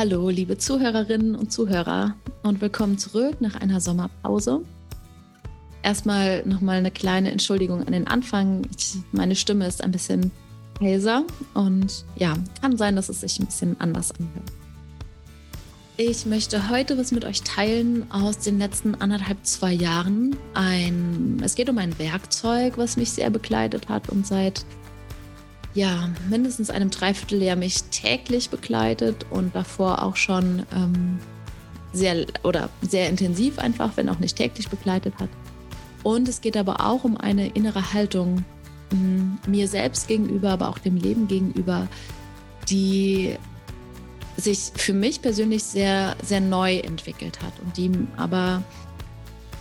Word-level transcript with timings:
Hallo, 0.00 0.30
liebe 0.30 0.56
Zuhörerinnen 0.56 1.34
und 1.34 1.52
Zuhörer 1.52 2.14
und 2.42 2.62
willkommen 2.62 2.96
zurück 2.96 3.42
nach 3.42 3.56
einer 3.56 3.82
Sommerpause. 3.82 4.62
Erstmal 5.82 6.42
nochmal 6.46 6.78
eine 6.78 6.90
kleine 6.90 7.30
Entschuldigung 7.30 7.86
an 7.86 7.92
den 7.92 8.06
Anfang. 8.06 8.62
Ich, 8.74 8.94
meine 9.12 9.36
Stimme 9.36 9.66
ist 9.66 9.84
ein 9.84 9.92
bisschen 9.92 10.30
heiser 10.80 11.24
und 11.52 12.06
ja, 12.16 12.34
kann 12.62 12.78
sein, 12.78 12.96
dass 12.96 13.10
es 13.10 13.20
sich 13.20 13.38
ein 13.40 13.44
bisschen 13.44 13.78
anders 13.78 14.10
anhört. 14.12 14.50
Ich 15.98 16.24
möchte 16.24 16.70
heute 16.70 16.96
was 16.96 17.12
mit 17.12 17.26
euch 17.26 17.42
teilen 17.42 18.10
aus 18.10 18.38
den 18.38 18.58
letzten 18.58 18.94
anderthalb, 18.94 19.44
zwei 19.44 19.74
Jahren. 19.74 20.34
Ein, 20.54 21.42
es 21.44 21.56
geht 21.56 21.68
um 21.68 21.76
ein 21.76 21.98
Werkzeug, 21.98 22.78
was 22.78 22.96
mich 22.96 23.10
sehr 23.10 23.28
begleitet 23.28 23.90
hat 23.90 24.08
und 24.08 24.26
seit 24.26 24.64
ja, 25.74 26.08
mindestens 26.28 26.70
einem 26.70 26.90
Dreivierteljahr 26.90 27.56
mich 27.56 27.84
täglich 27.84 28.50
begleitet 28.50 29.26
und 29.30 29.54
davor 29.54 30.02
auch 30.02 30.16
schon 30.16 30.64
ähm, 30.74 31.18
sehr 31.92 32.26
oder 32.42 32.70
sehr 32.82 33.08
intensiv 33.08 33.58
einfach, 33.58 33.96
wenn 33.96 34.08
auch 34.08 34.18
nicht 34.18 34.36
täglich 34.36 34.68
begleitet 34.68 35.14
hat. 35.18 35.28
Und 36.02 36.28
es 36.28 36.40
geht 36.40 36.56
aber 36.56 36.86
auch 36.86 37.04
um 37.04 37.16
eine 37.16 37.48
innere 37.48 37.92
Haltung 37.92 38.44
mm, 38.92 39.50
mir 39.50 39.68
selbst 39.68 40.08
gegenüber, 40.08 40.50
aber 40.50 40.68
auch 40.68 40.78
dem 40.78 40.96
Leben 40.96 41.28
gegenüber, 41.28 41.88
die 42.68 43.36
sich 44.36 44.72
für 44.74 44.94
mich 44.94 45.22
persönlich 45.22 45.62
sehr, 45.64 46.16
sehr 46.22 46.40
neu 46.40 46.78
entwickelt 46.78 47.42
hat 47.42 47.52
und 47.62 47.76
die 47.76 47.90
aber, 48.16 48.62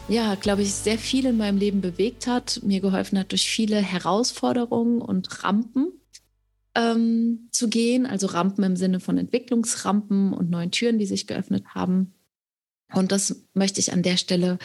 ja, 0.07 0.35
glaube 0.35 0.61
ich, 0.61 0.73
sehr 0.73 0.97
viel 0.97 1.25
in 1.25 1.37
meinem 1.37 1.57
Leben 1.57 1.81
bewegt 1.81 2.27
hat, 2.27 2.61
mir 2.63 2.80
geholfen 2.80 3.19
hat 3.19 3.31
durch 3.31 3.49
viele 3.49 3.77
Herausforderungen 3.77 5.02
und 5.02 5.43
Rampen, 5.43 5.91
ähm, 6.75 7.50
zu 7.52 7.70
gehen, 7.70 8.06
also 8.06 8.28
Rampen 8.28 8.64
im 8.64 8.75
Sinne 8.75 9.00
von 9.00 9.17
Entwicklungsrampen 9.17 10.34
und 10.34 10.50
neuen 10.50 10.72
Türen, 10.72 11.00
die 11.00 11.06
sich 11.06 11.28
geöffnet 11.28 11.66
haben. 11.73 12.14
Und 12.94 13.11
das 13.11 13.44
möchte 13.53 13.80
ich 13.80 13.94
an 13.94 14.03
der 14.03 14.17
Stelle 14.17 14.58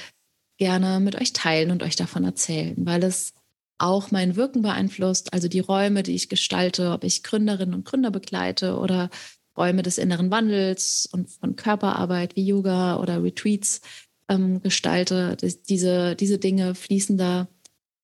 gerne 0.57 1.01
mit 1.01 1.17
euch 1.17 1.33
teilen 1.33 1.71
und 1.71 1.83
euch 1.83 1.97
davon 1.97 2.25
erzählen, 2.25 2.75
weil 2.79 3.03
es 3.03 3.35
auch 3.79 4.11
mein 4.11 4.37
Wirken 4.37 4.63
beeinflusst, 4.63 5.33
also 5.33 5.49
die 5.49 5.61
Räume, 5.61 6.03
die 6.03 6.15
ich 6.15 6.29
gestalte, 6.29 6.93
ob 6.93 7.05
ich 7.05 7.23
Gründerinnen 7.23 7.75
und 7.75 7.85
Gründer 7.85 8.11
begleite 8.11 8.79
oder 8.79 9.11
Räume 9.57 9.83
des 9.83 9.99
inneren 9.99 10.31
Wandels 10.31 11.09
und 11.13 11.31
von 11.31 11.57
Körperarbeit 11.57 12.37
wie 12.37 12.47
Yoga 12.47 12.97
oder 12.99 13.23
Retreats 13.23 13.81
ähm, 14.29 14.61
gestalte. 14.63 15.37
Diese, 15.69 16.17
diese 16.17 16.39
Dinge 16.39 16.75
fließen 16.75 17.19
da 17.19 17.49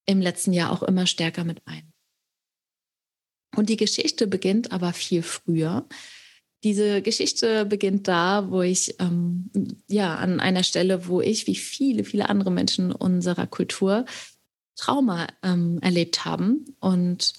im 0.06 0.20
letzten 0.20 0.52
Jahr 0.52 0.72
auch 0.72 0.82
immer 0.82 1.06
stärker 1.06 1.44
mit 1.44 1.62
ein. 1.66 1.89
Und 3.56 3.68
die 3.68 3.76
Geschichte 3.76 4.26
beginnt 4.26 4.72
aber 4.72 4.92
viel 4.92 5.22
früher. 5.22 5.86
Diese 6.62 7.00
Geschichte 7.02 7.64
beginnt 7.64 8.06
da, 8.06 8.50
wo 8.50 8.62
ich, 8.62 8.94
ähm, 9.00 9.50
ja, 9.88 10.16
an 10.16 10.40
einer 10.40 10.62
Stelle, 10.62 11.06
wo 11.08 11.20
ich, 11.20 11.46
wie 11.46 11.56
viele, 11.56 12.04
viele 12.04 12.28
andere 12.28 12.50
Menschen 12.50 12.92
unserer 12.92 13.46
Kultur, 13.46 14.04
Trauma 14.76 15.26
ähm, 15.42 15.78
erlebt 15.80 16.24
haben. 16.24 16.76
Und 16.80 17.32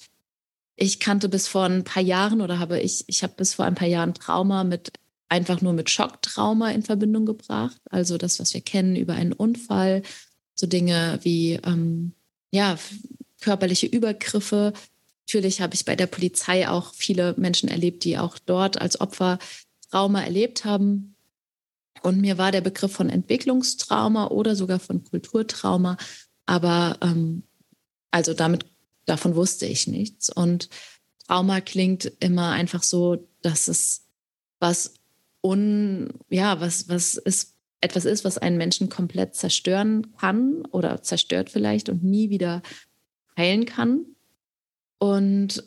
ich 0.75 0.99
kannte 0.99 1.29
bis 1.29 1.47
vor 1.47 1.65
ein 1.65 1.83
paar 1.83 2.03
Jahren 2.03 2.41
oder 2.41 2.59
habe 2.59 2.79
ich, 2.79 3.03
ich 3.07 3.23
habe 3.23 3.33
bis 3.37 3.53
vor 3.53 3.65
ein 3.65 3.75
paar 3.75 3.87
Jahren 3.87 4.13
Trauma 4.13 4.63
mit 4.63 4.91
einfach 5.29 5.61
nur 5.61 5.73
mit 5.73 5.89
Schocktrauma 5.89 6.71
in 6.71 6.83
Verbindung 6.83 7.25
gebracht. 7.25 7.77
Also 7.89 8.17
das, 8.17 8.39
was 8.39 8.53
wir 8.53 8.61
kennen 8.61 8.95
über 8.95 9.13
einen 9.13 9.33
Unfall, 9.33 10.03
so 10.55 10.67
Dinge 10.67 11.19
wie 11.23 11.53
ähm, 11.63 12.13
ja, 12.51 12.77
körperliche 13.39 13.87
Übergriffe, 13.87 14.73
Natürlich 15.31 15.61
habe 15.61 15.75
ich 15.75 15.85
bei 15.85 15.95
der 15.95 16.07
Polizei 16.07 16.67
auch 16.67 16.93
viele 16.93 17.35
Menschen 17.37 17.69
erlebt, 17.69 18.03
die 18.03 18.17
auch 18.17 18.37
dort 18.37 18.81
als 18.81 18.99
Opfer 18.99 19.39
Trauma 19.89 20.21
erlebt 20.23 20.65
haben. 20.65 21.15
Und 22.01 22.19
mir 22.19 22.37
war 22.37 22.51
der 22.51 22.59
Begriff 22.59 22.91
von 22.91 23.09
Entwicklungstrauma 23.09 24.27
oder 24.27 24.57
sogar 24.57 24.79
von 24.79 25.05
Kulturtrauma, 25.05 25.95
aber 26.45 26.97
ähm, 26.99 27.43
also 28.11 28.33
damit 28.33 28.65
davon 29.05 29.35
wusste 29.35 29.65
ich 29.65 29.87
nichts. 29.87 30.29
Und 30.29 30.67
Trauma 31.25 31.61
klingt 31.61 32.11
immer 32.19 32.49
einfach 32.49 32.83
so, 32.83 33.25
dass 33.41 33.69
es 33.69 34.01
was 34.59 34.95
un, 35.39 36.09
ja, 36.27 36.59
was, 36.59 36.89
was 36.89 37.13
ist, 37.15 37.55
etwas 37.79 38.03
ist, 38.03 38.25
was 38.25 38.37
einen 38.37 38.57
Menschen 38.57 38.89
komplett 38.89 39.35
zerstören 39.35 40.13
kann 40.17 40.65
oder 40.71 41.03
zerstört 41.03 41.49
vielleicht 41.49 41.87
und 41.87 42.03
nie 42.03 42.29
wieder 42.29 42.61
heilen 43.37 43.63
kann. 43.63 44.10
Und 45.01 45.63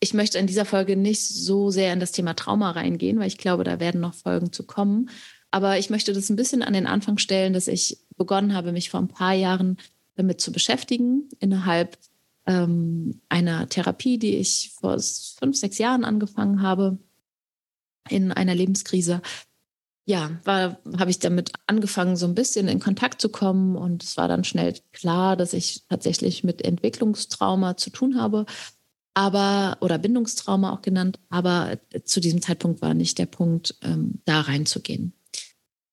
ich 0.00 0.12
möchte 0.12 0.38
in 0.38 0.48
dieser 0.48 0.64
Folge 0.64 0.96
nicht 0.96 1.24
so 1.28 1.70
sehr 1.70 1.92
in 1.92 2.00
das 2.00 2.10
Thema 2.10 2.34
Trauma 2.34 2.72
reingehen, 2.72 3.20
weil 3.20 3.28
ich 3.28 3.38
glaube, 3.38 3.62
da 3.62 3.78
werden 3.78 4.00
noch 4.00 4.14
Folgen 4.14 4.52
zu 4.52 4.64
kommen. 4.64 5.08
Aber 5.52 5.78
ich 5.78 5.88
möchte 5.88 6.12
das 6.12 6.28
ein 6.30 6.34
bisschen 6.34 6.64
an 6.64 6.72
den 6.72 6.88
Anfang 6.88 7.18
stellen, 7.18 7.52
dass 7.52 7.68
ich 7.68 7.98
begonnen 8.16 8.54
habe, 8.54 8.72
mich 8.72 8.90
vor 8.90 8.98
ein 8.98 9.06
paar 9.06 9.34
Jahren 9.34 9.76
damit 10.16 10.40
zu 10.40 10.50
beschäftigen, 10.50 11.28
innerhalb 11.38 11.96
ähm, 12.46 13.20
einer 13.28 13.68
Therapie, 13.68 14.18
die 14.18 14.34
ich 14.38 14.72
vor 14.80 14.98
fünf, 14.98 15.56
sechs 15.56 15.78
Jahren 15.78 16.04
angefangen 16.04 16.60
habe, 16.60 16.98
in 18.08 18.32
einer 18.32 18.56
Lebenskrise. 18.56 19.22
Ja, 20.04 20.40
habe 20.46 21.10
ich 21.10 21.20
damit 21.20 21.52
angefangen, 21.66 22.16
so 22.16 22.26
ein 22.26 22.34
bisschen 22.34 22.66
in 22.66 22.80
Kontakt 22.80 23.20
zu 23.20 23.28
kommen. 23.28 23.76
Und 23.76 24.02
es 24.02 24.16
war 24.16 24.26
dann 24.26 24.42
schnell 24.42 24.74
klar, 24.92 25.36
dass 25.36 25.52
ich 25.52 25.86
tatsächlich 25.88 26.42
mit 26.42 26.64
Entwicklungstrauma 26.64 27.76
zu 27.76 27.90
tun 27.90 28.20
habe 28.20 28.46
aber 29.14 29.76
oder 29.80 29.98
Bindungstrauma 29.98 30.72
auch 30.72 30.82
genannt, 30.82 31.18
aber 31.28 31.78
zu 32.04 32.20
diesem 32.20 32.40
Zeitpunkt 32.40 32.82
war 32.82 32.94
nicht 32.94 33.18
der 33.18 33.26
Punkt, 33.26 33.76
ähm, 33.82 34.20
da 34.24 34.40
reinzugehen. 34.40 35.12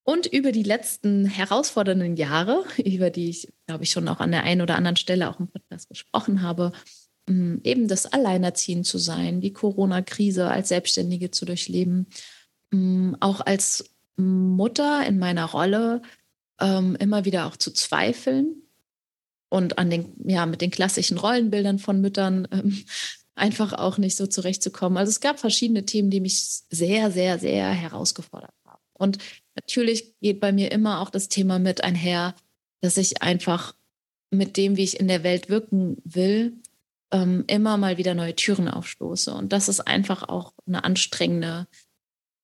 Und 0.03 0.26
über 0.26 0.52
die 0.52 0.64
letzten 0.64 1.26
herausfordernden 1.26 2.16
Jahre, 2.16 2.64
über 2.84 3.09
die 3.09 3.30
ich, 3.30 3.52
glaube 3.68 3.84
ich, 3.84 3.91
schon 3.91 4.08
auch 4.08 4.20
an 4.20 4.31
der 4.31 4.44
einen 4.44 4.62
oder 4.62 4.76
anderen 4.76 4.96
Stelle 4.96 5.30
auch 5.30 5.40
im 5.40 5.47
Podcast 5.47 5.90
gesprochen 5.90 6.41
habe, 6.41 6.72
ähm, 7.28 7.59
eben 7.64 7.88
das 7.88 8.06
Alleinerziehen 8.06 8.84
zu 8.84 8.97
sein, 8.97 9.41
die 9.41 9.53
Corona-Krise 9.53 10.47
als 10.47 10.70
Selbstständige 10.70 11.30
zu 11.31 11.46
durchleben, 11.46 12.08
ähm, 12.74 13.18
auch 13.20 13.41
als 13.41 13.86
Mutter 14.19 15.06
in 15.06 15.19
meiner 15.19 15.46
Rolle 15.46 16.02
ähm, 16.59 16.96
immer 17.00 17.25
wieder 17.25 17.47
auch 17.47 17.57
zu 17.57 17.72
zweifeln, 17.72 18.63
und 19.50 19.78
an 19.80 19.90
den, 19.90 20.13
ja, 20.24 20.46
mit 20.46 20.62
den 20.62 20.72
klassischen 20.72 21.18
Rollenbildern 21.18 21.80
von 21.80 22.00
Müttern 22.02 22.47
ähm, 22.52 22.85
einfach 23.35 23.74
auch 23.74 23.97
nicht 23.97 24.16
so 24.16 24.28
zurechtzukommen. 24.28 24.97
Also 24.97 25.09
es 25.09 25.22
gab 25.22 25.40
verschiedene 25.40 25.85
Themen, 25.85 26.09
die 26.09 26.19
mich 26.19 26.44
sehr, 26.69 27.12
sehr, 27.12 27.40
sehr 27.40 27.69
herausgefordert 27.69 28.53
haben. 28.66 28.81
Und 28.94 29.18
natürlich 29.56 30.19
geht 30.19 30.40
bei 30.40 30.52
mir 30.52 30.72
immer 30.72 30.99
auch 30.99 31.09
das 31.09 31.29
Thema 31.29 31.58
mit 31.58 31.84
einher, 31.84 32.35
dass 32.82 32.97
ich 32.97 33.22
einfach 33.22 33.76
mit 34.29 34.58
dem, 34.58 34.78
wie 34.78 34.84
ich 34.84 34.99
in 34.99 35.08
der 35.08 35.23
Welt 35.23 35.49
wirken 35.49 35.97
will, 36.03 36.53
ähm, 37.11 37.46
immer 37.47 37.78
mal 37.78 37.97
wieder 37.97 38.14
neue 38.14 38.35
Türen 38.35 38.67
aufstoße. 38.67 39.34
Und 39.34 39.53
das 39.53 39.70
ist 39.70 39.79
einfach 39.79 40.28
auch 40.28 40.53
eine 40.67 40.84
anstrengende, 40.84 41.67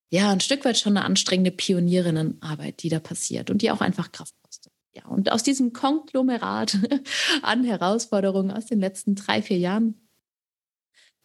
ja, 0.09 0.31
ein 0.31 0.39
Stück 0.39 0.65
weit 0.65 0.77
schon 0.77 0.97
eine 0.97 1.05
anstrengende 1.05 1.51
Pionierinnenarbeit, 1.51 2.83
die 2.83 2.89
da 2.89 2.99
passiert 2.99 3.49
und 3.49 3.61
die 3.61 3.71
auch 3.71 3.81
einfach 3.81 4.11
Kraft 4.11 4.35
kostet. 4.43 4.71
Ja, 4.95 5.05
und 5.07 5.31
aus 5.31 5.43
diesem 5.43 5.73
Konglomerat 5.73 6.77
an 7.41 7.63
Herausforderungen 7.63 8.51
aus 8.51 8.65
den 8.65 8.79
letzten 8.79 9.15
drei, 9.15 9.41
vier 9.41 9.57
Jahren 9.57 9.95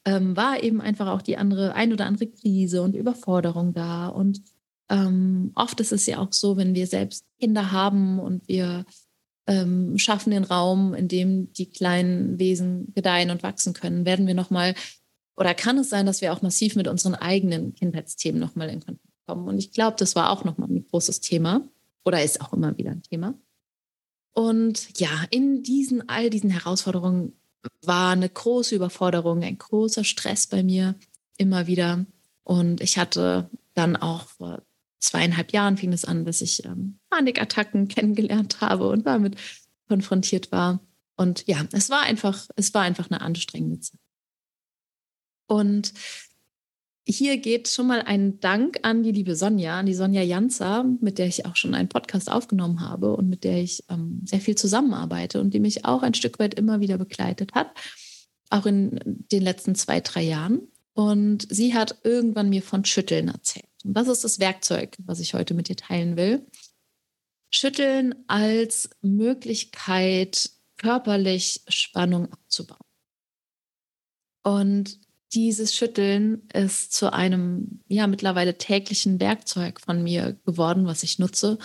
ähm, 0.05 0.37
war 0.37 0.63
eben 0.63 0.81
einfach 0.81 1.09
auch 1.09 1.23
die 1.23 1.37
andere, 1.37 1.75
ein 1.75 1.93
oder 1.93 2.07
andere 2.07 2.27
Krise 2.27 2.83
und 2.83 2.97
Überforderung 2.97 3.75
da. 3.75 4.09
Und 4.09 4.43
ähm, 4.89 5.53
oft 5.55 5.79
ist 5.81 5.93
es 5.93 6.07
ja 6.07 6.19
auch 6.19 6.33
so, 6.33 6.57
wenn 6.57 6.75
wir 6.75 6.87
selbst 6.87 7.25
Kinder 7.39 7.71
haben 7.71 8.19
und 8.19 8.49
wir 8.49 8.87
ähm, 9.47 9.99
schaffen 9.99 10.31
den 10.31 10.45
Raum, 10.45 10.95
in 10.95 11.09
dem 11.09 11.53
die 11.53 11.71
kleinen 11.71 12.39
Wesen 12.39 12.93
gedeihen 12.95 13.31
und 13.31 13.43
wachsen 13.43 13.73
können, 13.73 14.05
werden 14.05 14.27
wir 14.27 14.35
nochmal, 14.35 14.75
oder 15.41 15.55
kann 15.55 15.79
es 15.79 15.89
sein, 15.89 16.05
dass 16.05 16.21
wir 16.21 16.35
auch 16.35 16.43
massiv 16.43 16.77
mit 16.77 16.87
unseren 16.87 17.15
eigenen 17.15 17.75
Kindheitsthemen 17.75 18.39
nochmal 18.39 18.69
in 18.69 18.81
Kontakt 18.81 19.09
kommen. 19.27 19.49
Und 19.49 19.57
ich 19.57 19.73
glaube, 19.73 19.97
das 19.99 20.15
war 20.15 20.29
auch 20.29 20.45
nochmal 20.45 20.69
ein 20.69 20.85
großes 20.85 21.21
Thema 21.21 21.67
oder 22.05 22.23
ist 22.23 22.43
auch 22.43 22.53
immer 22.53 22.77
wieder 22.77 22.91
ein 22.91 23.03
Thema. 23.03 23.33
Und 24.35 25.01
ja, 25.01 25.09
in 25.31 25.63
diesen, 25.63 26.07
all 26.11 26.29
diesen 26.29 26.51
Herausforderungen 26.51 27.33
war 27.83 28.13
eine 28.13 28.29
große 28.29 28.75
Überforderung, 28.75 29.43
ein 29.43 29.57
großer 29.57 30.05
Stress 30.05 30.47
bei 30.47 30.63
mir 30.63 30.95
immer 31.39 31.67
wieder. 31.67 32.05
Und 32.45 32.83
ich 32.83 32.99
hatte 32.99 33.49
dann 33.73 33.97
auch 33.97 34.27
vor 34.27 34.63
zweieinhalb 34.99 35.55
Jahren 35.55 35.79
fing 35.79 35.95
es 35.95 36.05
an, 36.05 36.27
dass 36.27 36.43
ich 36.43 36.67
ähm, 36.67 36.99
Panikattacken 37.09 37.89
kennengelernt 37.89 38.61
habe 38.61 38.89
und 38.89 39.07
damit 39.07 39.37
konfrontiert 39.89 40.53
war. 40.53 40.81
Und 41.17 41.47
ja, 41.47 41.65
es 41.73 41.89
war 41.89 42.03
einfach, 42.03 42.47
es 42.57 42.75
war 42.75 42.83
einfach 42.83 43.11
eine 43.11 43.23
anstrengende 43.23 43.81
Zeit. 43.81 44.00
Und 45.51 45.95
hier 47.05 47.39
geht 47.39 47.67
schon 47.67 47.89
mal 47.89 48.03
ein 48.03 48.39
Dank 48.39 48.79
an 48.83 49.03
die 49.03 49.11
liebe 49.11 49.35
Sonja, 49.35 49.81
an 49.81 49.87
die 49.87 49.95
Sonja 49.95 50.23
Janzer, 50.23 50.85
mit 51.01 51.19
der 51.19 51.27
ich 51.27 51.45
auch 51.45 51.57
schon 51.57 51.75
einen 51.75 51.89
Podcast 51.89 52.31
aufgenommen 52.31 52.89
habe 52.89 53.17
und 53.17 53.29
mit 53.29 53.43
der 53.43 53.61
ich 53.61 53.83
ähm, 53.89 54.23
sehr 54.25 54.41
viel 54.41 54.55
zusammenarbeite 54.55 55.41
und 55.41 55.53
die 55.53 55.59
mich 55.59 55.85
auch 55.85 56.05
ein 56.05 56.15
Stück 56.15 56.39
weit 56.39 56.55
immer 56.55 56.79
wieder 56.79 56.99
begleitet 56.99 57.53
hat, 57.53 57.73
auch 58.49 58.65
in 58.65 59.01
den 59.05 59.43
letzten 59.43 59.75
zwei, 59.75 60.01
drei 60.01 60.23
Jahren. 60.23 60.69
Und 60.93 61.49
sie 61.51 61.75
hat 61.75 61.99
irgendwann 62.05 62.49
mir 62.49 62.63
von 62.63 62.85
Schütteln 62.85 63.27
erzählt. 63.27 63.67
Und 63.85 63.95
das 63.95 64.07
ist 64.07 64.23
das 64.23 64.39
Werkzeug, 64.39 64.97
was 65.05 65.19
ich 65.19 65.35
heute 65.35 65.55
mit 65.55 65.69
dir 65.69 65.77
teilen 65.77 66.17
will. 66.17 66.47
Schütteln 67.51 68.15
als 68.29 68.89
Möglichkeit, 69.03 70.51
körperlich 70.77 71.63
Spannung 71.67 72.31
abzubauen. 72.33 72.79
Und 74.45 75.01
dieses 75.33 75.75
Schütteln 75.75 76.43
ist 76.53 76.93
zu 76.93 77.13
einem 77.13 77.81
ja 77.89 78.07
mittlerweile 78.07 78.59
täglichen 78.59 79.21
Werkzeug 79.21 79.81
von 79.81 80.03
mir 80.03 80.37
geworden, 80.45 80.87
was 80.87 81.03
ich 81.03 81.19
nutze 81.19 81.59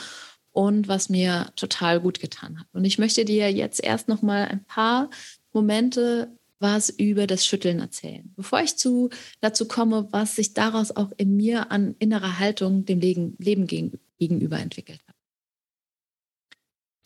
und 0.52 0.88
was 0.88 1.10
mir 1.10 1.52
total 1.56 2.00
gut 2.00 2.20
getan 2.20 2.60
hat. 2.60 2.68
Und 2.74 2.86
ich 2.86 2.98
möchte 2.98 3.26
dir 3.26 3.52
jetzt 3.52 3.84
erst 3.84 4.08
noch 4.08 4.22
mal 4.22 4.46
ein 4.46 4.64
paar 4.66 5.10
Momente 5.54 6.36
was 6.60 6.90
über 6.90 7.28
das 7.28 7.46
Schütteln 7.46 7.80
erzählen, 7.80 8.34
bevor 8.36 8.62
ich 8.62 8.78
zu, 8.78 9.10
dazu 9.42 9.68
komme, 9.68 10.08
was 10.12 10.36
sich 10.36 10.54
daraus 10.54 10.96
auch 10.96 11.12
in 11.18 11.36
mir 11.36 11.72
an 11.72 11.96
innerer 12.00 12.40
Haltung 12.40 12.86
dem 12.86 13.00
Leben, 13.00 13.36
Leben 13.38 13.68
gegenüber 14.18 14.60
entwickelt. 14.60 15.05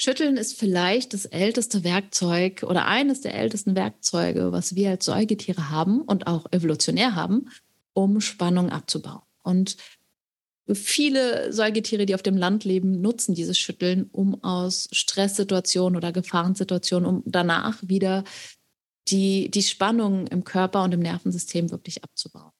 Schütteln 0.01 0.38
ist 0.38 0.57
vielleicht 0.57 1.13
das 1.13 1.25
älteste 1.25 1.84
Werkzeug 1.84 2.63
oder 2.63 2.86
eines 2.86 3.19
der 3.19 3.34
ältesten 3.34 3.75
Werkzeuge, 3.75 4.54
was 4.54 4.74
wir 4.74 4.92
als 4.92 5.04
Säugetiere 5.04 5.69
haben 5.69 6.01
und 6.01 6.25
auch 6.25 6.46
evolutionär 6.54 7.16
haben, 7.16 7.50
um 7.92 8.22
Spannung 8.22 8.69
abzubauen. 8.69 9.24
Und 9.44 9.75
viele 10.72 11.51
Säugetiere, 11.51 12.06
die 12.06 12.16
auf 12.16 12.24
dem 12.24 12.38
Land 12.38 12.63
leben, 12.63 13.01
nutzen 13.01 13.36
dieses 13.36 13.57
Schütteln, 13.57 14.07
um 14.13 14.42
aus 14.42 14.88
Stresssituationen 14.94 15.98
oder 15.98 16.13
Gefahrensituationen, 16.13 17.06
um 17.06 17.24
danach 17.25 17.78
wieder 17.81 18.24
die, 19.10 19.51
die 19.51 19.63
Spannung 19.63 20.28
im 20.28 20.46
Körper 20.46 20.84
und 20.84 20.94
im 20.94 21.01
Nervensystem 21.01 21.72
wirklich 21.72 22.06
abzubauen. 22.06 22.51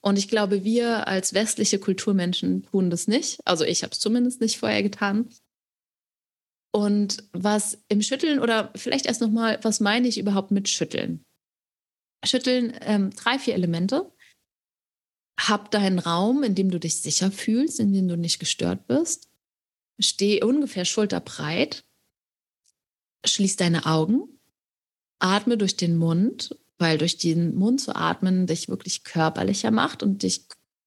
Und 0.00 0.16
ich 0.16 0.28
glaube, 0.28 0.64
wir 0.64 1.06
als 1.06 1.34
westliche 1.34 1.78
Kulturmenschen 1.78 2.62
tun 2.62 2.88
das 2.88 3.08
nicht. 3.08 3.40
Also 3.44 3.64
ich 3.64 3.82
habe 3.82 3.92
es 3.92 3.98
zumindest 3.98 4.40
nicht 4.40 4.56
vorher 4.56 4.82
getan. 4.82 5.28
Und 6.72 7.24
was 7.32 7.78
im 7.88 8.02
Schütteln 8.02 8.38
oder 8.38 8.70
vielleicht 8.76 9.06
erst 9.06 9.20
nochmal, 9.20 9.58
was 9.62 9.80
meine 9.80 10.08
ich 10.08 10.18
überhaupt 10.18 10.50
mit 10.50 10.68
Schütteln? 10.68 11.24
Schütteln 12.24 12.76
ähm, 12.80 13.10
drei, 13.10 13.38
vier 13.38 13.54
Elemente. 13.54 14.12
Hab 15.38 15.70
deinen 15.70 15.98
Raum, 15.98 16.42
in 16.42 16.54
dem 16.54 16.70
du 16.70 16.80
dich 16.80 17.00
sicher 17.00 17.30
fühlst, 17.30 17.78
in 17.80 17.92
dem 17.92 18.08
du 18.08 18.16
nicht 18.16 18.38
gestört 18.38 18.86
bist. 18.86 19.28
Steh 19.98 20.42
ungefähr 20.42 20.84
schulterbreit. 20.84 21.84
Schließ 23.24 23.56
deine 23.56 23.86
Augen. 23.86 24.28
Atme 25.18 25.56
durch 25.56 25.76
den 25.76 25.96
Mund, 25.96 26.58
weil 26.78 26.98
durch 26.98 27.16
den 27.16 27.54
Mund 27.54 27.80
zu 27.80 27.96
atmen 27.96 28.46
dich 28.46 28.68
wirklich 28.68 29.04
körperlicher 29.04 29.70
macht 29.70 30.02
und 30.02 30.22
dich 30.22 30.46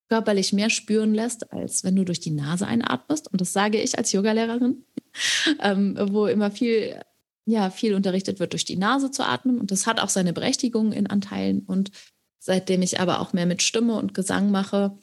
körperlich 0.10 0.54
mehr 0.54 0.70
spüren 0.70 1.14
lässt, 1.14 1.52
als 1.52 1.84
wenn 1.84 1.96
du 1.96 2.04
durch 2.04 2.20
die 2.20 2.32
Nase 2.32 2.68
einatmest. 2.68 3.32
Und 3.32 3.42
das 3.42 3.54
sage 3.54 3.80
ich 3.80 3.98
als 3.98 4.12
Yogalehrerin, 4.12 4.86
ähm, 5.62 5.98
wo 6.12 6.28
immer 6.28 6.52
viel, 6.52 7.00
ja, 7.46 7.70
viel 7.70 7.94
unterrichtet 7.96 8.40
wird, 8.40 8.54
durch 8.54 8.66
die 8.66 8.78
Nase 8.78 9.12
zu 9.12 9.24
atmen. 9.26 9.60
Und 9.60 9.72
das 9.72 9.88
hat 9.88 10.00
auch 10.00 10.10
seine 10.10 10.34
Berechtigung 10.34 10.92
in 10.92 11.08
Anteilen. 11.08 11.62
Und 11.62 11.92
seitdem 12.40 12.82
ich 12.82 13.00
aber 13.00 13.20
auch 13.20 13.34
mehr 13.34 13.46
mit 13.46 13.62
Stimme 13.62 13.96
und 13.96 14.14
Gesang 14.14 14.52
mache 14.52 14.98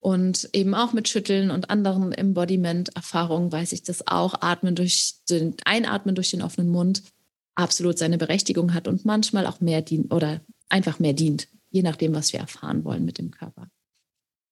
und 0.00 0.48
eben 0.52 0.74
auch 0.74 0.92
mit 0.92 1.08
Schütteln 1.08 1.50
und 1.50 1.70
anderen 1.70 2.12
Embodiment-Erfahrungen, 2.12 3.52
weiß 3.52 3.72
ich, 3.72 3.82
dass 3.82 4.06
auch 4.06 4.42
Atmen 4.42 4.74
durch 4.74 5.14
den 5.30 5.54
Einatmen 5.64 6.14
durch 6.14 6.30
den 6.30 6.42
offenen 6.42 6.70
Mund 6.70 7.02
absolut 7.54 7.98
seine 7.98 8.18
Berechtigung 8.18 8.74
hat 8.74 8.88
und 8.88 9.04
manchmal 9.04 9.46
auch 9.46 9.60
mehr 9.60 9.80
dient 9.80 10.12
oder 10.12 10.40
einfach 10.68 10.98
mehr 10.98 11.12
dient, 11.12 11.48
je 11.70 11.82
nachdem, 11.82 12.14
was 12.14 12.32
wir 12.32 12.40
erfahren 12.40 12.84
wollen 12.84 13.04
mit 13.04 13.18
dem 13.18 13.30
Körper 13.30 13.68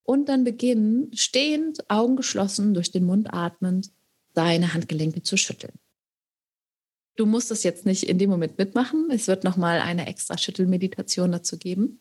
und 0.05 0.29
dann 0.29 0.45
beginnen, 0.45 1.11
stehend, 1.15 1.89
Augen 1.91 2.17
geschlossen, 2.17 2.75
durch 2.75 2.91
den 2.91 3.05
Mund 3.05 3.33
atmend, 3.33 3.91
deine 4.35 4.75
Handgelenke 4.75 5.23
zu 5.23 5.37
schütteln. 5.37 5.75
Du 7.17 7.27
musst 7.27 7.51
das 7.51 7.63
jetzt 7.63 7.85
nicht 7.85 8.05
in 8.05 8.19
dem 8.19 8.31
Moment 8.31 8.57
mitmachen. 8.59 9.09
Es 9.11 9.29
wird 9.29 9.45
nochmal 9.45 9.81
eine 9.81 10.07
extra 10.07 10.39
Schüttelmeditation 10.39 11.31
dazu 11.31 11.59
geben. 11.59 12.01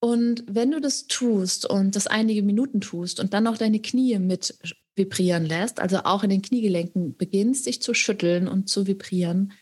Und 0.00 0.44
wenn 0.48 0.70
du 0.70 0.80
das 0.80 1.06
tust 1.06 1.68
und 1.68 1.96
das 1.96 2.06
einige 2.06 2.42
Minuten 2.42 2.80
tust 2.80 3.20
und 3.20 3.34
dann 3.34 3.44
noch 3.44 3.58
deine 3.58 3.80
Knie 3.80 4.18
mit 4.18 4.58
vibrieren 4.94 5.44
lässt, 5.44 5.80
also 5.80 5.98
auch 6.04 6.22
in 6.22 6.30
den 6.30 6.42
Kniegelenken 6.42 7.16
beginnst, 7.16 7.66
dich 7.66 7.82
zu 7.82 7.92
schütteln 7.92 8.48
und 8.48 8.68
zu 8.68 8.86
vibrieren, 8.86 9.52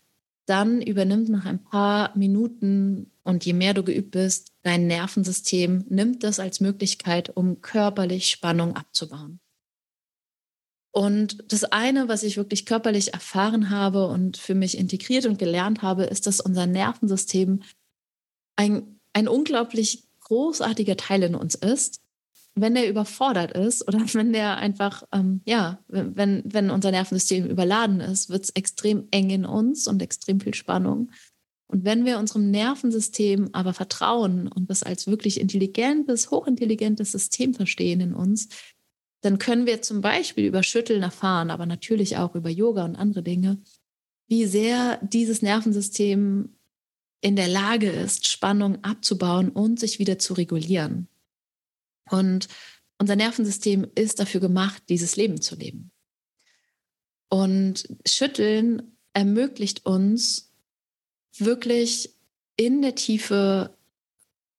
dann 0.45 0.81
übernimmt 0.81 1.29
nach 1.29 1.45
ein 1.45 1.63
paar 1.63 2.15
Minuten 2.17 3.11
und 3.23 3.45
je 3.45 3.53
mehr 3.53 3.73
du 3.73 3.83
geübt 3.83 4.11
bist, 4.11 4.53
dein 4.61 4.87
Nervensystem 4.87 5.85
nimmt 5.89 6.23
das 6.23 6.39
als 6.39 6.59
Möglichkeit, 6.59 7.35
um 7.35 7.61
körperlich 7.61 8.29
Spannung 8.29 8.75
abzubauen. 8.75 9.39
Und 10.97 11.51
das 11.51 11.65
eine, 11.65 12.07
was 12.07 12.23
ich 12.23 12.37
wirklich 12.37 12.65
körperlich 12.65 13.13
erfahren 13.13 13.69
habe 13.69 14.07
und 14.07 14.37
für 14.37 14.55
mich 14.55 14.77
integriert 14.77 15.25
und 15.25 15.37
gelernt 15.37 15.81
habe, 15.81 16.05
ist, 16.05 16.25
dass 16.25 16.39
unser 16.39 16.67
Nervensystem 16.67 17.63
ein, 18.55 19.01
ein 19.11 19.27
unglaublich 19.27 20.05
großartiger 20.21 20.95
Teil 20.95 21.23
in 21.23 21.35
uns 21.35 21.55
ist. 21.55 21.99
Wenn 22.53 22.75
der 22.75 22.89
überfordert 22.89 23.51
ist 23.51 23.85
oder 23.85 23.99
wenn 24.13 24.31
der 24.31 24.55
einfach, 24.55 25.03
ähm, 25.11 25.41
ja, 25.43 25.79
wenn, 25.89 26.41
wenn 26.45 26.69
unser 26.69 26.91
Nervensystem 26.91 27.45
überladen 27.45 27.99
ist, 27.99 28.29
wird 28.29 28.45
es 28.45 28.51
extrem 28.51 29.09
eng 29.11 29.31
in 29.31 29.45
uns 29.45 29.89
und 29.89 30.01
extrem 30.01 30.39
viel 30.39 30.53
Spannung. 30.53 31.11
Und 31.67 31.83
wenn 31.83 32.05
wir 32.05 32.19
unserem 32.19 32.51
Nervensystem 32.51 33.49
aber 33.51 33.73
vertrauen 33.73 34.47
und 34.47 34.69
das 34.69 34.81
als 34.81 35.07
wirklich 35.07 35.41
intelligentes, 35.41 36.31
hochintelligentes 36.31 37.11
System 37.11 37.53
verstehen 37.53 37.99
in 37.99 38.13
uns, 38.13 38.47
dann 39.25 39.39
können 39.39 39.65
wir 39.65 39.81
zum 39.81 40.01
Beispiel 40.01 40.45
über 40.45 40.61
Schütteln 40.61 41.01
erfahren, 41.01 41.49
aber 41.49 41.65
natürlich 41.65 42.17
auch 42.17 42.35
über 42.35 42.49
Yoga 42.49 42.85
und 42.85 42.95
andere 42.95 43.23
Dinge, 43.23 43.59
wie 44.27 44.45
sehr 44.45 44.99
dieses 45.01 45.41
Nervensystem 45.41 46.55
in 47.21 47.35
der 47.35 47.47
Lage 47.47 47.89
ist, 47.89 48.27
Spannung 48.27 48.83
abzubauen 48.83 49.49
und 49.49 49.79
sich 49.79 49.97
wieder 49.97 50.19
zu 50.19 50.33
regulieren. 50.33 51.07
Und 52.09 52.47
unser 52.99 53.15
Nervensystem 53.15 53.87
ist 53.95 54.19
dafür 54.19 54.41
gemacht, 54.41 54.83
dieses 54.89 55.15
Leben 55.15 55.41
zu 55.41 55.55
leben. 55.55 55.91
Und 57.29 57.87
Schütteln 58.05 58.95
ermöglicht 59.13 59.85
uns, 59.85 60.51
wirklich 61.37 62.15
in 62.57 62.81
der 62.81 62.95
Tiefe 62.95 63.75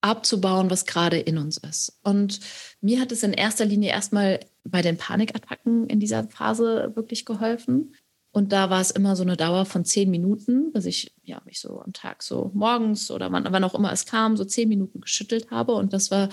abzubauen, 0.01 0.71
was 0.71 0.87
gerade 0.87 1.19
in 1.19 1.39
uns 1.39 1.57
ist. 1.57 1.99
Und 2.03 2.41
mir 2.81 3.01
hat 3.01 3.13
es 3.13 3.23
in 3.23 3.33
erster 3.33 3.65
Linie 3.65 3.91
erstmal 3.91 4.41
bei 4.71 4.83
den 4.83 4.97
Panikattacken 4.97 5.89
in 5.89 6.01
dieser 6.01 6.25
Phase 6.25 6.93
wirklich 6.95 7.25
geholfen. 7.25 7.95
Und 8.33 8.53
da 8.53 8.69
war 8.69 8.81
es 8.81 8.91
immer 8.91 9.17
so 9.17 9.23
eine 9.23 9.37
Dauer 9.37 9.65
von 9.65 9.85
zehn 9.85 10.11
Minuten, 10.11 10.73
dass 10.73 10.85
ich 10.85 11.15
ja, 11.23 11.41
mich 11.47 11.59
so 11.59 11.81
am 11.81 11.93
Tag 11.93 12.23
so 12.23 12.51
morgens 12.55 13.11
oder 13.11 13.33
wann, 13.33 13.47
wann 13.51 13.65
auch 13.65 13.75
immer 13.75 13.93
es 13.93 14.05
kam, 14.05 14.37
so 14.37 14.45
zehn 14.45 14.69
Minuten 14.69 15.01
geschüttelt 15.01 15.51
habe. 15.51 15.73
Und 15.73 15.93
das 15.93 16.11
war 16.11 16.29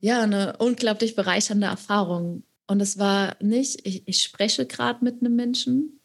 ja 0.00 0.22
eine 0.22 0.56
unglaublich 0.58 1.16
bereichernde 1.16 1.66
Erfahrung. 1.66 2.44
Und 2.68 2.80
es 2.80 2.98
war 2.98 3.36
nicht, 3.42 3.86
ich, 3.86 4.06
ich 4.06 4.22
spreche 4.22 4.66
gerade 4.66 5.04
mit 5.04 5.20
einem 5.20 5.34
Menschen, 5.34 5.98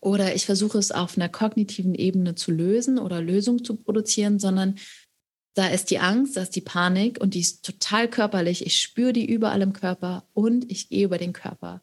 oder 0.00 0.34
ich 0.34 0.46
versuche 0.46 0.78
es 0.78 0.92
auf 0.92 1.16
einer 1.16 1.28
kognitiven 1.28 1.94
Ebene 1.94 2.34
zu 2.34 2.52
lösen 2.52 2.98
oder 2.98 3.20
Lösungen 3.20 3.64
zu 3.64 3.76
produzieren, 3.76 4.38
sondern 4.38 4.76
da 5.56 5.68
ist 5.68 5.90
die 5.90 5.98
Angst, 5.98 6.36
da 6.36 6.42
ist 6.42 6.54
die 6.54 6.60
Panik 6.60 7.18
und 7.18 7.32
die 7.32 7.40
ist 7.40 7.64
total 7.64 8.08
körperlich. 8.08 8.66
Ich 8.66 8.78
spüre 8.78 9.14
die 9.14 9.24
überall 9.24 9.62
im 9.62 9.72
Körper 9.72 10.28
und 10.34 10.70
ich 10.70 10.90
gehe 10.90 11.06
über 11.06 11.16
den 11.16 11.32
Körper. 11.32 11.80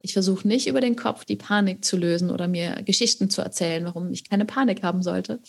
Ich 0.00 0.12
versuche 0.12 0.46
nicht 0.46 0.68
über 0.68 0.80
den 0.80 0.94
Kopf 0.94 1.24
die 1.24 1.34
Panik 1.34 1.84
zu 1.84 1.96
lösen 1.96 2.30
oder 2.30 2.46
mir 2.46 2.82
Geschichten 2.84 3.28
zu 3.28 3.42
erzählen, 3.42 3.84
warum 3.84 4.12
ich 4.12 4.30
keine 4.30 4.44
Panik 4.44 4.84
haben 4.84 5.02
sollte, 5.02 5.40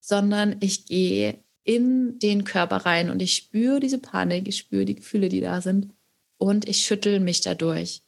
sondern 0.00 0.56
ich 0.60 0.86
gehe 0.86 1.44
in 1.62 2.18
den 2.20 2.44
Körper 2.44 2.78
rein 2.78 3.10
und 3.10 3.20
ich 3.20 3.36
spüre 3.36 3.80
diese 3.80 3.98
Panik, 3.98 4.48
ich 4.48 4.56
spüre 4.56 4.86
die 4.86 4.94
Gefühle, 4.94 5.28
die 5.28 5.42
da 5.42 5.60
sind 5.60 5.92
und 6.38 6.66
ich 6.66 6.78
schüttel 6.78 7.20
mich 7.20 7.42
dadurch. 7.42 8.02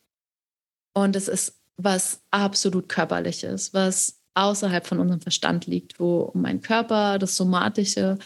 Und 0.95 1.17
es 1.17 1.29
ist 1.29 1.61
was 1.77 2.23
absolut 2.31 2.89
körperliches, 2.89 3.75
was 3.75 4.23
außerhalb 4.33 4.87
von 4.87 5.01
unserem 5.01 5.21
Verstand 5.21 5.67
liegt, 5.67 6.01
wo 6.01 6.31
mein 6.35 6.63
Körper, 6.63 7.19
das 7.19 7.37
Somatische 7.37 8.19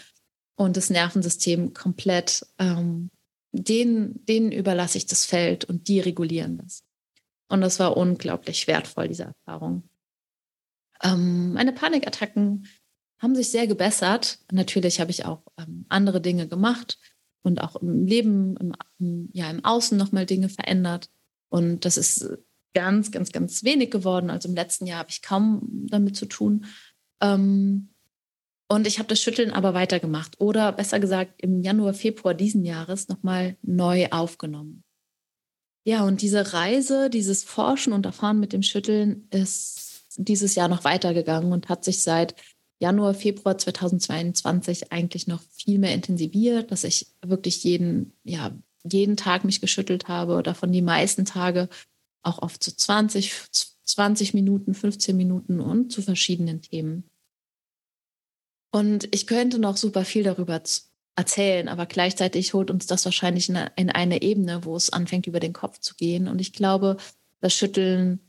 und 0.57 0.77
das 0.77 0.91
Nervensystem 0.91 1.75
komplett, 1.75 2.47
ähm, 2.59 3.11
denen, 3.53 4.25
denen 4.27 4.53
überlasse 4.53 4.99
ich 4.99 5.07
das 5.07 5.25
Feld 5.25 5.65
und 5.65 5.89
die 5.89 6.01
regulieren 6.01 6.59
das. 6.59 6.85
Und 7.49 7.61
das 7.61 7.79
war 7.79 7.97
unglaublich 7.97 8.67
wertvoll, 8.67 9.09
diese 9.09 9.25
Erfahrung. 9.25 9.89
Ähm, 11.03 11.53
meine 11.53 11.73
Panikattacken 11.73 12.67
haben 13.19 13.35
sich 13.35 13.51
sehr 13.51 13.67
gebessert. 13.67 14.39
Natürlich 14.51 15.01
habe 15.01 15.11
ich 15.11 15.25
auch 15.25 15.43
ähm, 15.59 15.85
andere 15.89 16.21
Dinge 16.21 16.49
gemacht 16.49 16.99
und 17.43 17.61
auch 17.61 17.77
im 17.77 18.07
Leben, 18.07 18.57
im, 18.99 19.29
ja, 19.33 19.51
im 19.51 19.65
Außen 19.65 19.99
nochmal 19.99 20.27
Dinge 20.27 20.49
verändert. 20.49 21.11
Und 21.49 21.85
das 21.85 21.97
ist 21.97 22.27
ganz, 22.75 23.11
ganz, 23.11 23.33
ganz 23.33 23.65
wenig 23.65 23.91
geworden. 23.91 24.31
Also 24.31 24.49
im 24.49 24.55
letzten 24.55 24.87
Jahr 24.87 25.01
habe 25.01 25.11
ich 25.11 25.23
kaum 25.23 25.87
damit 25.89 26.17
zu 26.17 26.27
tun. 26.27 26.65
Ähm, 27.21 27.92
und 28.73 28.87
ich 28.87 28.99
habe 28.99 29.09
das 29.09 29.21
Schütteln 29.21 29.51
aber 29.51 29.75
weitergemacht 29.75 30.41
oder 30.41 30.73
besser 30.73 30.99
gesagt 30.99 31.43
im 31.43 31.61
Januar, 31.61 31.93
Februar 31.93 32.33
diesen 32.33 32.65
Jahres 32.65 33.09
nochmal 33.09 33.57
neu 33.61 34.09
aufgenommen. 34.11 34.83
Ja, 35.85 36.05
und 36.05 36.23
diese 36.23 36.55
Reise, 36.55 37.11
dieses 37.11 37.45
Forschen 37.45 37.93
und 37.93 38.07
Erfahren 38.07 38.41
mit 38.41 38.55
dem 38.55 38.63
Schütteln 38.63 39.29
ist 39.31 40.05
dieses 40.17 40.55
Jahr 40.55 40.69
noch 40.69 40.85
weitergegangen 40.85 41.53
und 41.53 41.69
hat 41.69 41.85
sich 41.85 42.03
seit 42.03 42.35
Januar, 42.81 43.13
Februar 43.13 43.59
2022 43.59 44.91
eigentlich 44.91 45.27
noch 45.27 45.43
viel 45.51 45.79
mehr 45.79 45.93
intensiviert, 45.93 46.73
dass 46.73 46.85
ich 46.85 47.09
wirklich 47.21 47.63
jeden, 47.65 48.15
ja, 48.25 48.57
jeden 48.85 49.19
Tag 49.19 49.45
mich 49.45 49.61
geschüttelt 49.61 50.09
habe, 50.09 50.43
davon 50.43 50.73
die 50.73 50.83
meisten 50.83 51.27
Tage 51.27 51.69
auch 52.23 52.41
oft 52.41 52.63
zu 52.63 52.75
20, 52.75 53.33
20 53.85 54.33
Minuten, 54.33 54.73
15 54.73 55.15
Minuten 55.15 55.61
und 55.61 55.93
zu 55.93 56.01
verschiedenen 56.01 56.63
Themen. 56.63 57.05
Und 58.73 59.15
ich 59.15 59.27
könnte 59.27 59.59
noch 59.59 59.77
super 59.77 60.05
viel 60.05 60.25
darüber 60.25 60.61
erzählen, 61.15 61.69
aber 61.69 61.87
gleichzeitig 61.87 62.55
holt 62.55 62.71
uns 62.71 62.87
das 62.87 63.05
wahrscheinlich 63.05 63.51
in 63.51 63.91
eine 63.91 64.23
Ebene, 64.23 64.65
wo 64.65 64.75
es 64.75 64.91
anfängt, 64.91 65.27
über 65.27 65.41
den 65.41 65.53
Kopf 65.53 65.79
zu 65.79 65.95
gehen. 65.95 66.27
Und 66.27 66.41
ich 66.41 66.55
glaube, 66.55 66.97
das 67.41 67.55
Schütteln 67.55 68.21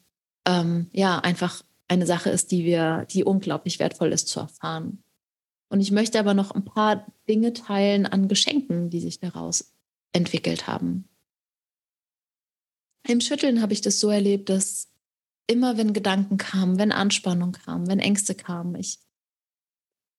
ähm, 0.46 0.90
ja 0.92 1.20
einfach 1.20 1.64
eine 1.88 2.06
Sache 2.06 2.30
ist, 2.30 2.52
die 2.52 2.66
wir, 2.66 3.08
die 3.10 3.24
unglaublich 3.24 3.80
wertvoll 3.80 4.12
ist 4.12 4.28
zu 4.28 4.42
erfahren. 4.42 5.02
Und 5.70 5.80
ich 5.80 5.92
möchte 5.92 6.20
aber 6.20 6.34
noch 6.34 6.52
ein 6.52 6.66
paar 6.66 7.08
Dinge 7.28 7.54
teilen 7.54 8.06
an 8.06 8.28
Geschenken, 8.28 8.90
die 8.90 9.00
sich 9.00 9.20
daraus 9.20 9.74
entwickelt 10.12 10.68
haben. 10.68 11.08
Im 13.08 13.22
Schütteln 13.22 13.62
habe 13.62 13.74
ich 13.74 13.82
das 13.82 14.00
so 14.00 14.10
erlebt, 14.10 14.50
dass 14.50 14.90
immer 15.48 15.78
wenn 15.78 15.94
Gedanken 15.94 16.38
kamen, 16.38 16.78
wenn 16.78 16.92
Anspannung 16.92 17.54
kam, 17.54 17.88
wenn 17.88 18.00
Ängste 18.00 18.36
kamen, 18.36 18.76
ich 18.76 19.00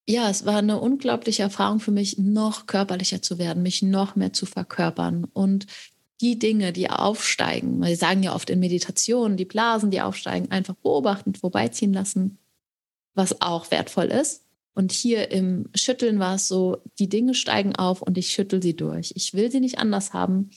ja, 0.07 0.29
es 0.29 0.45
war 0.45 0.57
eine 0.57 0.79
unglaubliche 0.79 1.43
Erfahrung 1.43 1.79
für 1.79 1.91
mich, 1.91 2.17
noch 2.17 2.67
körperlicher 2.67 3.21
zu 3.21 3.37
werden, 3.37 3.63
mich 3.63 3.81
noch 3.81 4.15
mehr 4.15 4.33
zu 4.33 4.45
verkörpern 4.45 5.25
und 5.33 5.65
die 6.21 6.39
Dinge, 6.39 6.71
die 6.71 6.89
aufsteigen, 6.89 7.81
wir 7.81 7.97
sagen 7.97 8.23
ja 8.23 8.33
oft 8.33 8.49
in 8.49 8.59
Meditation, 8.59 9.35
die 9.35 9.45
Blasen, 9.45 9.91
die 9.91 10.01
aufsteigen, 10.01 10.51
einfach 10.51 10.75
beobachten, 10.75 11.35
vorbeiziehen 11.35 11.93
lassen, 11.93 12.37
was 13.13 13.41
auch 13.41 13.69
wertvoll 13.71 14.05
ist. 14.05 14.43
Und 14.73 14.91
hier 14.91 15.31
im 15.31 15.69
Schütteln 15.73 16.19
war 16.19 16.35
es 16.35 16.47
so, 16.47 16.77
die 16.99 17.09
Dinge 17.09 17.33
steigen 17.33 17.75
auf 17.75 18.01
und 18.01 18.17
ich 18.17 18.29
schüttel 18.29 18.61
sie 18.61 18.75
durch. 18.75 19.13
Ich 19.15 19.33
will 19.33 19.49
sie 19.49 19.61
nicht 19.61 19.79
anders 19.79 20.13
haben. 20.13 20.49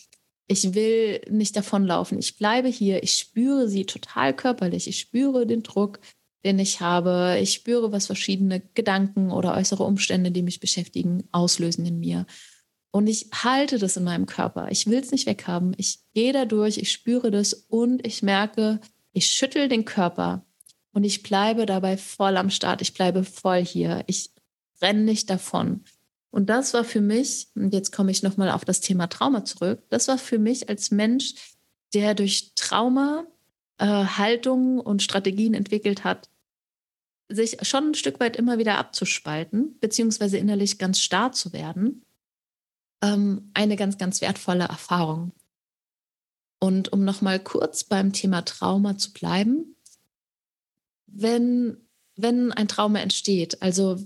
Ich 0.48 0.74
will 0.74 1.20
nicht 1.30 1.54
davonlaufen. 1.56 2.18
Ich 2.18 2.36
bleibe 2.36 2.68
hier. 2.68 3.02
Ich 3.04 3.14
spüre 3.14 3.68
sie 3.68 3.84
total 3.86 4.34
körperlich. 4.34 4.88
Ich 4.88 4.98
spüre 4.98 5.46
den 5.46 5.62
Druck, 5.62 6.00
den 6.45 6.59
ich 6.59 6.80
habe. 6.80 7.38
Ich 7.40 7.52
spüre, 7.52 7.92
was 7.92 8.07
verschiedene 8.07 8.61
Gedanken 8.75 9.30
oder 9.30 9.57
äußere 9.57 9.83
Umstände, 9.83 10.30
die 10.30 10.42
mich 10.42 10.61
beschäftigen, 10.61 11.25
auslösen 11.33 11.85
in 11.87 11.99
mir. 11.99 12.26
Und 12.90 13.07
ich 13.07 13.28
halte 13.33 13.78
das 13.78 13.97
in 13.97 14.04
meinem 14.04 14.26
Körper. 14.26 14.71
Ich 14.71 14.87
will 14.87 14.99
es 14.99 15.11
nicht 15.11 15.26
weghaben. 15.26 15.75
Ich 15.76 16.00
gehe 16.14 16.33
da 16.33 16.45
durch, 16.45 16.78
ich 16.78 16.90
spüre 16.90 17.30
das 17.30 17.52
und 17.52 18.07
ich 18.07 18.23
merke, 18.23 18.80
ich 19.12 19.26
schüttel 19.26 19.68
den 19.68 19.85
Körper 19.85 20.47
und 20.92 21.04
ich 21.04 21.23
bleibe 21.23 21.66
dabei 21.66 21.97
voll 21.97 22.37
am 22.37 22.50
Start. 22.50 22.80
Ich 22.80 22.95
bleibe 22.95 23.25
voll 23.25 23.64
hier. 23.64 24.04
Ich 24.07 24.30
renne 24.80 25.02
nicht 25.02 25.28
davon. 25.28 25.85
Und 26.30 26.50
das 26.50 26.75
war 26.75 26.85
für 26.85 27.00
mich, 27.00 27.49
und 27.54 27.73
jetzt 27.73 27.90
komme 27.90 28.11
ich 28.11 28.23
nochmal 28.23 28.50
auf 28.50 28.64
das 28.64 28.80
Thema 28.80 29.07
Trauma 29.07 29.45
zurück, 29.45 29.83
das 29.90 30.09
war 30.09 30.18
für 30.18 30.38
mich 30.38 30.68
als 30.68 30.90
Mensch, 30.90 31.35
der 31.95 32.14
durch 32.14 32.52
Trauma 32.54 33.26
äh, 33.78 33.87
Haltungen 33.87 34.80
und 34.80 35.02
Strategien 35.02 35.54
entwickelt 35.54 36.04
hat, 36.04 36.28
sich 37.28 37.58
schon 37.62 37.88
ein 37.90 37.94
Stück 37.94 38.20
weit 38.20 38.37
immer 38.37 38.58
wieder 38.58 38.78
abzuspalten, 38.78 39.78
beziehungsweise 39.80 40.38
innerlich 40.38 40.78
ganz 40.78 41.00
starr 41.00 41.32
zu 41.32 41.52
werden 41.52 42.04
ähm, 43.02 43.50
eine 43.54 43.76
ganz, 43.76 43.99
ganz 43.99 44.20
wertvolle 44.20 44.64
Erfahrung. 44.64 45.32
Und 46.61 46.92
um 46.92 47.04
nochmal 47.04 47.38
kurz 47.38 47.85
beim 47.85 48.12
Thema 48.12 48.42
Trauma 48.42 48.99
zu 48.99 49.12
bleiben, 49.12 49.76
wenn, 51.06 51.76
wenn 52.16 52.52
ein 52.52 52.68
Trauma 52.68 52.99
entsteht, 52.99 53.62
also 53.62 53.99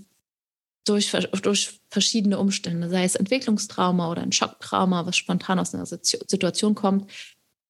durch, 0.85 1.11
durch 1.11 1.79
verschiedene 1.89 2.37
Umstände, 2.37 2.89
sei 2.89 3.05
es 3.05 3.15
Entwicklungstrauma 3.15 4.11
oder 4.11 4.21
ein 4.21 4.31
Schocktrauma, 4.31 5.05
was 5.05 5.17
spontan 5.17 5.59
aus 5.59 5.73
einer 5.73 5.85
Situation 5.85 6.75
kommt, 6.75 7.09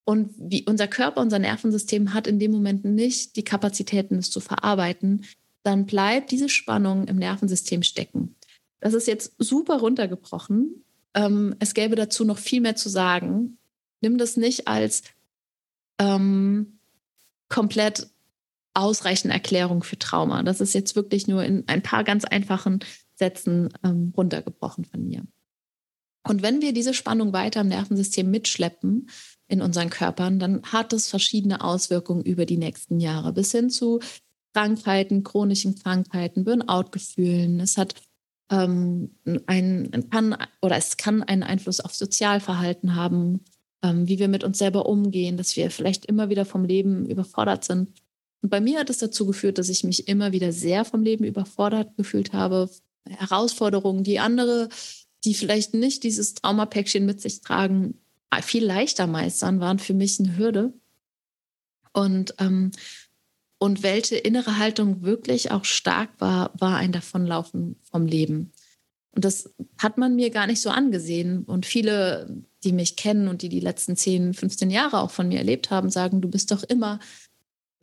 und 0.06 0.34
wie 0.38 0.66
unser 0.66 0.88
Körper, 0.88 1.22
unser 1.22 1.40
Nervensystem 1.40 2.14
hat 2.14 2.28
in 2.28 2.40
dem 2.40 2.52
Moment 2.52 2.84
nicht 2.86 3.36
die 3.36 3.44
Kapazitäten, 3.44 4.18
es 4.18 4.30
zu 4.30 4.40
verarbeiten, 4.40 5.26
dann 5.64 5.86
bleibt 5.86 6.32
diese 6.32 6.50
Spannung 6.50 7.08
im 7.08 7.16
Nervensystem 7.18 7.84
stecken. 7.84 8.36
Das 8.82 8.94
ist 8.94 9.08
jetzt 9.08 9.34
super 9.38 9.80
runtergebrochen, 9.80 10.84
ähm, 11.14 11.56
es 11.60 11.74
gäbe 11.74 11.96
dazu 11.96 12.26
noch 12.26 12.38
viel 12.38 12.62
mehr 12.62 12.76
zu 12.76 12.90
sagen. 12.90 13.58
Nimm 14.02 14.18
das 14.18 14.38
nicht 14.38 14.68
als 14.68 15.04
ähm, 16.00 16.80
komplett 17.50 18.08
ausreichende 18.74 19.34
Erklärung 19.34 19.84
für 19.84 20.00
Trauma. 20.00 20.44
Das 20.44 20.60
ist 20.60 20.74
jetzt 20.74 20.96
wirklich 20.96 21.28
nur 21.28 21.44
in 21.44 21.64
ein 21.68 21.84
paar 21.84 22.04
ganz 22.04 22.26
einfachen 22.26 22.80
Sätzen 23.16 23.70
ähm, 23.84 24.12
runtergebrochen 24.18 24.86
von 24.86 25.06
mir. 25.06 25.24
Und 26.28 26.42
wenn 26.42 26.62
wir 26.62 26.74
diese 26.74 26.94
Spannung 26.94 27.34
weiter 27.34 27.62
im 27.62 27.68
Nervensystem 27.68 28.30
mitschleppen 28.32 29.10
in 29.54 29.62
unseren 29.62 29.92
Körpern, 29.92 30.40
dann 30.40 30.64
hat 30.64 30.94
das 30.94 31.08
verschiedene 31.08 31.64
Auswirkungen 31.64 32.24
über 32.24 32.48
die 32.48 32.58
nächsten 32.58 33.00
Jahre 33.00 33.34
bis 33.34 33.52
hin 33.52 33.70
zu 33.70 34.00
Krankheiten, 34.54 35.24
chronischen 35.24 35.76
Krankheiten, 35.76 36.44
Burnout-Gefühlen. 36.44 37.60
Es 37.60 37.78
hat 37.78 38.02
ähm, 38.50 39.12
ein, 39.46 40.10
kann 40.10 40.36
oder 40.62 40.76
es 40.76 40.98
kann 40.98 41.22
einen 41.22 41.44
Einfluss 41.44 41.80
auf 41.80 41.94
Sozialverhalten 41.94 42.96
haben, 42.96 43.42
ähm, 43.84 44.08
wie 44.08 44.18
wir 44.18 44.28
mit 44.28 44.44
uns 44.44 44.58
selber 44.58 44.88
umgehen, 44.88 45.38
dass 45.38 45.56
wir 45.56 45.70
vielleicht 45.70 46.06
immer 46.08 46.30
wieder 46.30 46.46
vom 46.46 46.66
Leben 46.66 47.06
überfordert 47.06 47.64
sind. 47.64 47.90
Und 48.42 48.50
bei 48.50 48.60
mir 48.60 48.80
hat 48.80 48.90
es 48.90 48.98
dazu 48.98 49.28
geführt, 49.28 49.60
dass 49.60 49.70
ich 49.70 49.84
mich 49.84 50.08
immer 50.08 50.32
wieder 50.32 50.52
sehr 50.52 50.84
vom 50.84 51.04
Leben 51.04 51.26
überfordert 51.26 51.96
gefühlt 51.96 52.34
habe. 52.34 52.72
Herausforderungen, 53.08 54.04
die 54.04 54.20
andere, 54.20 54.70
die 55.24 55.36
vielleicht 55.36 55.76
nicht 55.76 56.04
dieses 56.04 56.34
Traumapäckchen 56.34 57.06
mit 57.06 57.22
sich 57.22 57.42
tragen, 57.42 58.00
viel 58.42 58.66
leichter 58.66 59.08
meistern, 59.08 59.60
waren 59.60 59.80
für 59.80 59.94
mich 59.94 60.20
eine 60.20 60.38
Hürde. 60.38 60.74
Und 61.94 62.36
ähm, 62.40 62.72
und 63.64 63.82
welche 63.82 64.18
innere 64.18 64.58
Haltung 64.58 65.04
wirklich 65.04 65.52
auch 65.52 65.64
stark 65.64 66.10
war, 66.20 66.52
war 66.60 66.76
ein 66.76 66.92
Davonlaufen 66.92 67.78
vom 67.90 68.06
Leben. 68.06 68.52
Und 69.16 69.24
das 69.24 69.54
hat 69.78 69.98
man 69.98 70.18
mir 70.18 70.32
gar 70.32 70.48
nicht 70.48 70.60
so 70.60 70.70
angesehen. 70.70 71.46
Und 71.46 71.66
viele, 71.66 72.44
die 72.66 72.74
mich 72.74 72.98
kennen 72.98 73.30
und 73.30 73.42
die 73.42 73.48
die 73.48 73.62
letzten 73.62 73.96
10, 73.96 74.34
15 74.34 74.70
Jahre 74.70 75.00
auch 75.00 75.12
von 75.12 75.30
mir 75.30 75.38
erlebt 75.38 75.72
haben, 75.72 75.90
sagen, 75.90 76.20
du 76.20 76.28
bist 76.28 76.52
doch 76.52 76.64
immer 76.64 77.00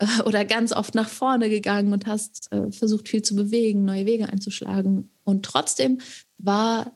äh, 0.01 0.23
oder 0.27 0.45
ganz 0.45 0.73
oft 0.73 0.95
nach 0.95 1.09
vorne 1.09 1.49
gegangen 1.49 1.95
und 1.95 2.07
hast 2.07 2.53
äh, 2.53 2.71
versucht, 2.71 3.09
viel 3.09 3.23
zu 3.23 3.35
bewegen, 3.35 3.87
neue 3.87 4.05
Wege 4.05 4.29
einzuschlagen. 4.29 5.09
Und 5.25 5.47
trotzdem 5.47 6.03
war 6.37 6.95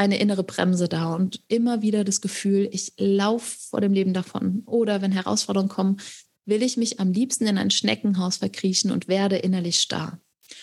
eine 0.00 0.18
innere 0.18 0.44
Bremse 0.44 0.88
da 0.88 1.14
und 1.14 1.42
immer 1.48 1.82
wieder 1.82 2.04
das 2.04 2.22
Gefühl, 2.22 2.70
ich 2.72 2.94
laufe 2.96 3.58
vor 3.68 3.82
dem 3.82 3.92
Leben 3.92 4.14
davon. 4.14 4.62
Oder 4.64 5.02
wenn 5.02 5.12
Herausforderungen 5.12 5.68
kommen, 5.68 5.98
will 6.46 6.62
ich 6.62 6.78
mich 6.78 7.00
am 7.00 7.12
liebsten 7.12 7.46
in 7.46 7.58
ein 7.58 7.70
Schneckenhaus 7.70 8.38
verkriechen 8.38 8.92
und 8.92 9.08
werde 9.08 9.36
innerlich 9.36 9.78
starr. 9.78 10.18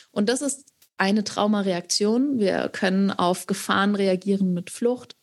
Und 0.10 0.28
das 0.28 0.42
ist 0.42 0.74
eine 0.98 1.24
Traumareaktion. 1.24 2.40
Wir 2.40 2.68
können 2.70 3.12
auf 3.12 3.46
Gefahren 3.46 3.94
reagieren 3.94 4.56
mit 4.56 4.72
Flucht, 4.72 5.16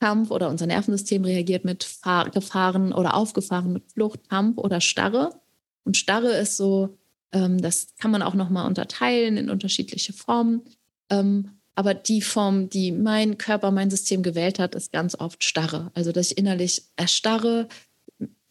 Kampf 0.00 0.32
oder 0.32 0.48
unser 0.48 0.66
Nervensystem 0.66 1.24
reagiert 1.24 1.64
mit 1.64 1.84
Fahr 1.84 2.30
Gefahren 2.30 2.92
oder 2.92 3.14
aufgefahren 3.14 3.72
mit 3.72 3.92
Flucht, 3.92 4.28
Kampf 4.28 4.58
oder 4.58 4.80
Starre. 4.80 5.40
Und 5.84 5.96
Starre 5.96 6.32
ist 6.32 6.56
so, 6.56 6.98
ähm, 7.30 7.58
das 7.58 7.94
kann 7.96 8.10
man 8.10 8.22
auch 8.22 8.34
nochmal 8.34 8.66
unterteilen 8.66 9.36
in 9.36 9.50
unterschiedliche 9.50 10.12
Formen. 10.12 10.62
Ähm, 11.10 11.61
aber 11.74 11.94
die 11.94 12.20
Form, 12.20 12.68
die 12.68 12.92
mein 12.92 13.38
Körper, 13.38 13.70
mein 13.70 13.90
System 13.90 14.22
gewählt 14.22 14.58
hat, 14.58 14.74
ist 14.74 14.92
ganz 14.92 15.14
oft 15.14 15.42
Starre. 15.42 15.90
Also, 15.94 16.12
dass 16.12 16.30
ich 16.30 16.38
innerlich 16.38 16.84
erstarre, 16.96 17.68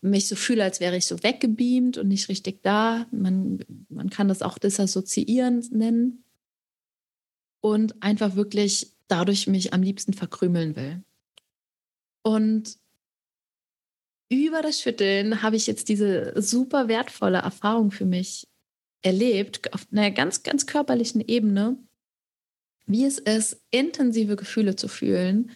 mich 0.01 0.27
so 0.27 0.35
fühle, 0.35 0.63
als 0.63 0.79
wäre 0.79 0.97
ich 0.97 1.05
so 1.05 1.21
weggebeamt 1.21 1.97
und 1.99 2.07
nicht 2.07 2.27
richtig 2.29 2.63
da. 2.63 3.05
Man, 3.11 3.63
man 3.89 4.09
kann 4.09 4.27
das 4.27 4.41
auch 4.41 4.57
disassoziieren 4.57 5.63
nennen. 5.71 6.23
Und 7.61 8.01
einfach 8.01 8.35
wirklich 8.35 8.93
dadurch 9.07 9.45
mich 9.45 9.73
am 9.73 9.83
liebsten 9.83 10.13
verkrümeln 10.13 10.75
will. 10.75 11.03
Und 12.23 12.77
über 14.29 14.63
das 14.63 14.81
Schütteln 14.81 15.43
habe 15.43 15.57
ich 15.57 15.67
jetzt 15.67 15.89
diese 15.89 16.33
super 16.41 16.87
wertvolle 16.87 17.39
Erfahrung 17.39 17.91
für 17.91 18.05
mich 18.05 18.47
erlebt, 19.03 19.73
auf 19.73 19.85
einer 19.91 20.09
ganz, 20.09 20.41
ganz 20.41 20.65
körperlichen 20.65 21.21
Ebene, 21.21 21.77
wie 22.85 23.05
es 23.05 23.19
ist, 23.19 23.61
intensive 23.71 24.35
Gefühle 24.35 24.75
zu 24.75 24.87
fühlen, 24.87 25.51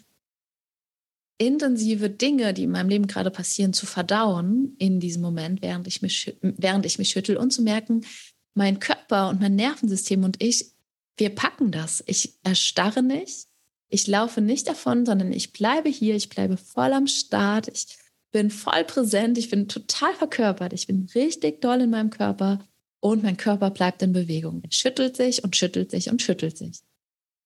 intensive 1.38 2.10
Dinge, 2.10 2.54
die 2.54 2.64
in 2.64 2.72
meinem 2.72 2.90
Leben 2.90 3.08
gerade 3.08 3.32
passieren, 3.32 3.74
zu 3.74 3.86
verdauen 3.86 4.76
in 4.80 5.00
diesem 5.00 5.22
Moment, 5.22 5.62
während 5.62 5.88
ich 5.88 6.02
mich, 6.02 6.38
während 6.42 6.86
ich 6.86 6.98
mich 6.98 7.10
schüttel 7.10 7.38
und 7.38 7.52
zu 7.52 7.62
merken, 7.62 8.06
mein 8.54 8.80
Körper 8.80 9.30
und 9.30 9.42
mein 9.42 9.56
Nervensystem 9.56 10.24
und 10.24 10.42
ich, 10.42 10.72
wir 11.18 11.30
packen 11.30 11.72
das. 11.72 12.04
Ich 12.08 12.36
erstarre 12.44 13.04
nicht, 13.04 13.48
ich 13.90 14.08
laufe 14.08 14.42
nicht 14.42 14.68
davon, 14.68 15.06
sondern 15.06 15.32
ich 15.32 15.52
bleibe 15.52 15.90
hier, 15.90 16.16
ich 16.16 16.30
bleibe 16.30 16.58
voll 16.58 16.94
am 16.94 17.08
Start, 17.08 17.68
ich 17.68 17.88
bin 18.32 18.50
voll 18.50 18.84
präsent, 18.86 19.38
ich 19.38 19.50
bin 19.50 19.68
total 19.68 20.14
verkörpert, 20.14 20.74
ich 20.74 20.88
bin 20.88 21.10
richtig 21.16 21.62
doll 21.62 21.82
in 21.82 21.90
meinem 21.90 22.10
Körper 22.10 22.60
und 23.00 23.24
mein 23.24 23.38
Körper 23.38 23.70
bleibt 23.72 24.02
in 24.02 24.14
Bewegung. 24.14 24.62
Er 24.64 24.72
schüttelt 24.72 25.16
sich 25.16 25.44
und 25.44 25.56
schüttelt 25.56 25.92
sich 25.92 26.10
und 26.10 26.22
schüttelt 26.22 26.58
sich. 26.58 26.80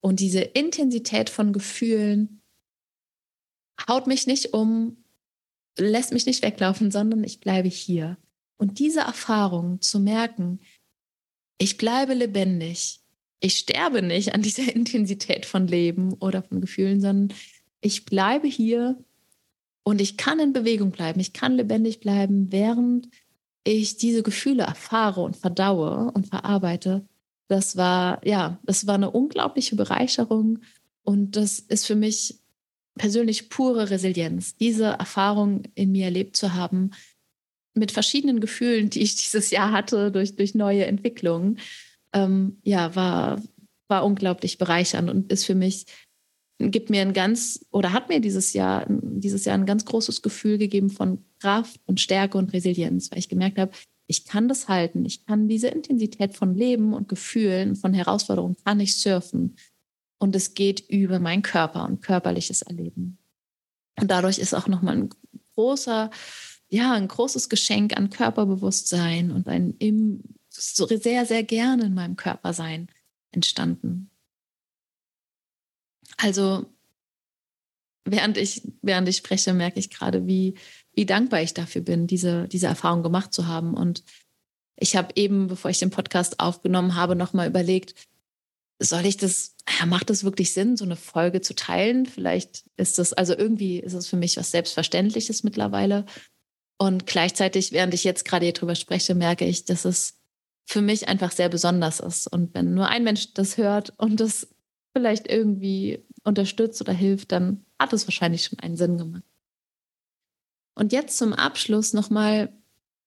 Und 0.01 0.20
diese 0.20 0.41
Intensität 0.41 1.29
von 1.29 1.53
Gefühlen 1.53 2.41
haut 3.88 4.08
mich 4.08 4.27
nicht 4.27 4.53
um, 4.53 5.03
lässt 5.77 6.12
mich 6.12 6.25
nicht 6.25 6.41
weglaufen, 6.41 6.91
sondern 6.91 7.24
ich 7.24 7.39
bleibe 7.39 7.70
hier. 7.70 8.18
Und 8.58 8.79
diese 8.79 9.01
Erfahrung 9.01 9.82
zu 9.82 10.00
merken, 10.00 10.60
ich 11.58 11.77
bleibe 11.77 12.13
lebendig, 12.13 13.01
ich 13.41 13.58
sterbe 13.58 14.01
nicht 14.01 14.34
an 14.34 14.41
dieser 14.41 14.74
Intensität 14.75 15.46
von 15.46 15.68
Leben 15.68 16.13
oder 16.13 16.44
von 16.44 16.62
Gefühlen, 16.62 17.01
sondern 17.01 17.38
ich 17.82 18.06
bleibe 18.06 18.48
hier 18.48 18.98
und 19.84 20.01
ich 20.01 20.18
kann 20.18 20.39
in 20.39 20.53
Bewegung 20.53 20.91
bleiben, 20.91 21.20
ich 21.20 21.34
kann 21.34 21.56
lebendig 21.56 22.00
bleiben, 22.00 22.51
während 22.51 23.10
ich 23.63 23.98
diese 23.98 24.24
Gefühle 24.24 24.63
erfahre 24.63 25.22
und 25.22 25.38
verdaue 25.38 26.12
und 26.12 26.27
verarbeite. 26.27 27.08
Das 27.50 27.75
war, 27.75 28.25
ja, 28.25 28.60
das 28.63 28.88
war 28.88 28.96
eine 28.96 29.10
unglaubliche 29.10 29.75
Bereicherung 29.75 30.60
und 31.03 31.36
das 31.36 31.60
ist 31.60 31.88
für 31.88 31.96
mich 31.96 32.39
persönlich 32.96 33.50
pure 33.50 33.89
Resilienz, 33.89 34.56
diese 34.56 34.86
Erfahrung 34.86 35.63
in 35.74 35.91
mir 35.91 36.06
erlebt 36.06 36.36
zu 36.36 36.53
haben, 36.53 36.91
mit 37.74 37.91
verschiedenen 37.91 38.39
Gefühlen, 38.39 38.91
die 38.91 39.01
ich 39.01 39.15
dieses 39.24 39.50
Jahr 39.50 39.72
hatte 39.72 40.12
durch, 40.12 40.36
durch 40.36 40.53
neue 40.53 40.86
Entwicklungen. 40.86 41.60
Ähm, 42.13 42.60
ja, 42.63 42.96
war, 42.96 43.41
war 43.88 44.06
unglaublich 44.06 44.58
bereichernd 44.58 45.10
und 45.10 45.32
ist 45.32 45.46
für 45.46 45.56
mich, 45.56 45.86
gibt 46.60 46.89
mir 46.89 47.01
ein 47.01 47.13
ganz, 47.13 47.65
oder 47.72 47.94
hat 47.94 48.10
mir 48.10 48.20
dieses 48.20 48.53
Jahr, 48.53 48.86
dieses 48.89 49.46
Jahr 49.46 49.58
ein 49.58 49.65
ganz 49.65 49.86
großes 49.86 50.22
Gefühl 50.22 50.58
gegeben 50.58 50.89
von 50.89 51.24
Kraft 51.39 51.79
und 51.86 52.01
Stärke 52.01 52.38
und 52.38 52.51
Resilienz, 52.51 53.10
weil 53.12 53.20
ich 53.20 53.29
gemerkt 53.29 53.58
habe, 53.58 53.72
ich 54.10 54.25
kann 54.25 54.48
das 54.48 54.68
halten, 54.68 55.06
ich 55.06 55.24
kann 55.28 55.48
diese 55.48 55.68
Intensität 55.68 56.36
von 56.36 56.56
Leben 56.56 56.96
und 56.96 57.08
Gefühlen, 57.08 57.75
von 57.75 57.94
Herausforderungen, 57.94 58.56
kann 58.66 58.80
ich 58.80 58.98
surfen. 58.98 59.56
Und 60.18 60.36
es 60.36 60.56
geht 60.56 60.89
über 60.89 61.20
meinen 61.20 61.44
Körper 61.44 61.86
und 61.86 62.01
körperliches 62.01 62.63
Erleben. 62.63 63.20
Und 64.01 64.10
dadurch 64.10 64.39
ist 64.39 64.56
auch 64.56 64.68
nochmal 64.68 64.98
ein 64.98 65.10
großer, 65.54 66.10
ja, 66.70 66.94
ein 66.94 67.08
großes 67.08 67.50
Geschenk 67.50 67.96
an 67.96 68.10
Körperbewusstsein 68.10 69.30
und 69.30 69.48
ein 69.48 69.75
im 69.78 70.24
sehr, 70.50 71.28
sehr 71.28 71.43
gerne 71.43 71.86
in 71.86 71.93
meinem 71.93 72.15
Körper 72.15 72.54
sein 72.54 72.88
entstanden. 73.32 74.10
Also 76.17 76.65
während 78.06 78.38
ich, 78.38 78.63
während 78.82 79.08
ich 79.08 79.17
spreche, 79.17 79.54
merke 79.54 79.80
ich 79.80 79.91
gerade, 79.91 80.26
wie, 80.26 80.56
wie 80.93 81.06
dankbar 81.06 81.41
ich 81.41 81.54
dafür 81.54 81.82
bin, 81.82 82.08
diese, 82.08 82.47
diese 82.47 82.67
Erfahrung 82.67 83.04
gemacht 83.04 83.34
zu 83.34 83.47
haben. 83.47 83.73
Und 83.73 84.04
ich 84.78 84.95
habe 84.95 85.13
eben, 85.15 85.47
bevor 85.47 85.71
ich 85.71 85.80
den 85.80 85.91
Podcast 85.91 86.39
aufgenommen 86.39 86.95
habe, 86.95 87.15
nochmal 87.15 87.47
überlegt, 87.47 87.95
soll 88.82 89.06
ich 89.06 89.17
das, 89.17 89.56
ja, 89.80 89.86
macht 89.86 90.10
das 90.10 90.23
wirklich 90.23 90.54
Sinn, 90.54 90.78
so 90.78 90.86
eine 90.86 90.95
Folge 90.95 91.41
zu 91.41 91.54
teilen? 91.54 92.06
Vielleicht 92.06 92.63
ist 92.78 92.97
das, 92.97 93.13
also 93.13 93.36
irgendwie 93.38 93.80
ist 93.80 93.93
es 93.93 94.08
für 94.08 94.15
mich 94.15 94.38
was 94.38 94.52
Selbstverständliches 94.52 95.43
mittlerweile. 95.43 96.06
Und 96.78 97.06
gleichzeitig, 97.06 97.73
während 97.73 97.93
ich 97.93 98.06
jetzt 98.06 98.23
gerade 98.23 98.45
hier 98.45 98.54
drüber 98.54 98.75
spreche, 98.75 99.15
merke 99.15 99.45
ich, 99.45 99.65
dass 99.65 99.84
es 99.84 100.17
für 100.65 100.82
mich 100.82 101.10
einfach 101.10 101.32
sehr 101.32 101.49
besonders 101.49 101.99
ist. 101.99 102.28
Und 102.28 102.54
wenn 102.54 102.73
nur 102.73 102.88
ein 102.88 103.04
Mensch 103.04 103.34
das 103.34 103.58
hört 103.58 103.93
und 103.97 104.21
das 104.21 104.47
vielleicht 104.95 105.28
irgendwie 105.28 106.06
unterstützt 106.23 106.80
oder 106.80 106.93
hilft, 106.93 107.32
dann 107.34 107.65
hat 107.78 107.91
es 107.91 108.08
wahrscheinlich 108.08 108.45
schon 108.45 108.60
einen 108.60 108.78
Sinn 108.78 108.97
gemacht. 108.97 109.23
Und 110.80 110.94
jetzt 110.94 111.18
zum 111.18 111.34
Abschluss 111.34 111.92
nochmal 111.92 112.54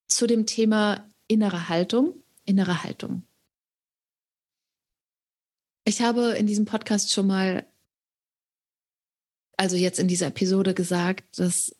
zu 0.07 0.27
dem 0.27 0.45
Thema 0.45 1.09
innere 1.27 1.71
Haltung. 1.71 2.13
Innere 2.45 2.85
Haltung. 2.85 3.23
Ich 5.85 6.03
habe 6.03 6.33
in 6.33 6.47
diesem 6.47 6.67
Podcast 6.67 7.11
schon 7.11 7.29
mal, 7.29 7.65
also 9.57 9.77
jetzt 9.77 9.99
in 9.99 10.07
dieser 10.07 10.27
Episode 10.27 10.75
gesagt, 10.75 11.39
dass 11.39 11.75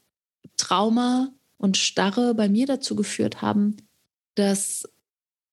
Trauma 0.57 1.31
und 1.59 1.77
Starre 1.77 2.35
bei 2.35 2.49
mir 2.49 2.65
dazu 2.65 2.97
geführt 2.97 3.43
haben, 3.43 3.77
dass 4.35 4.89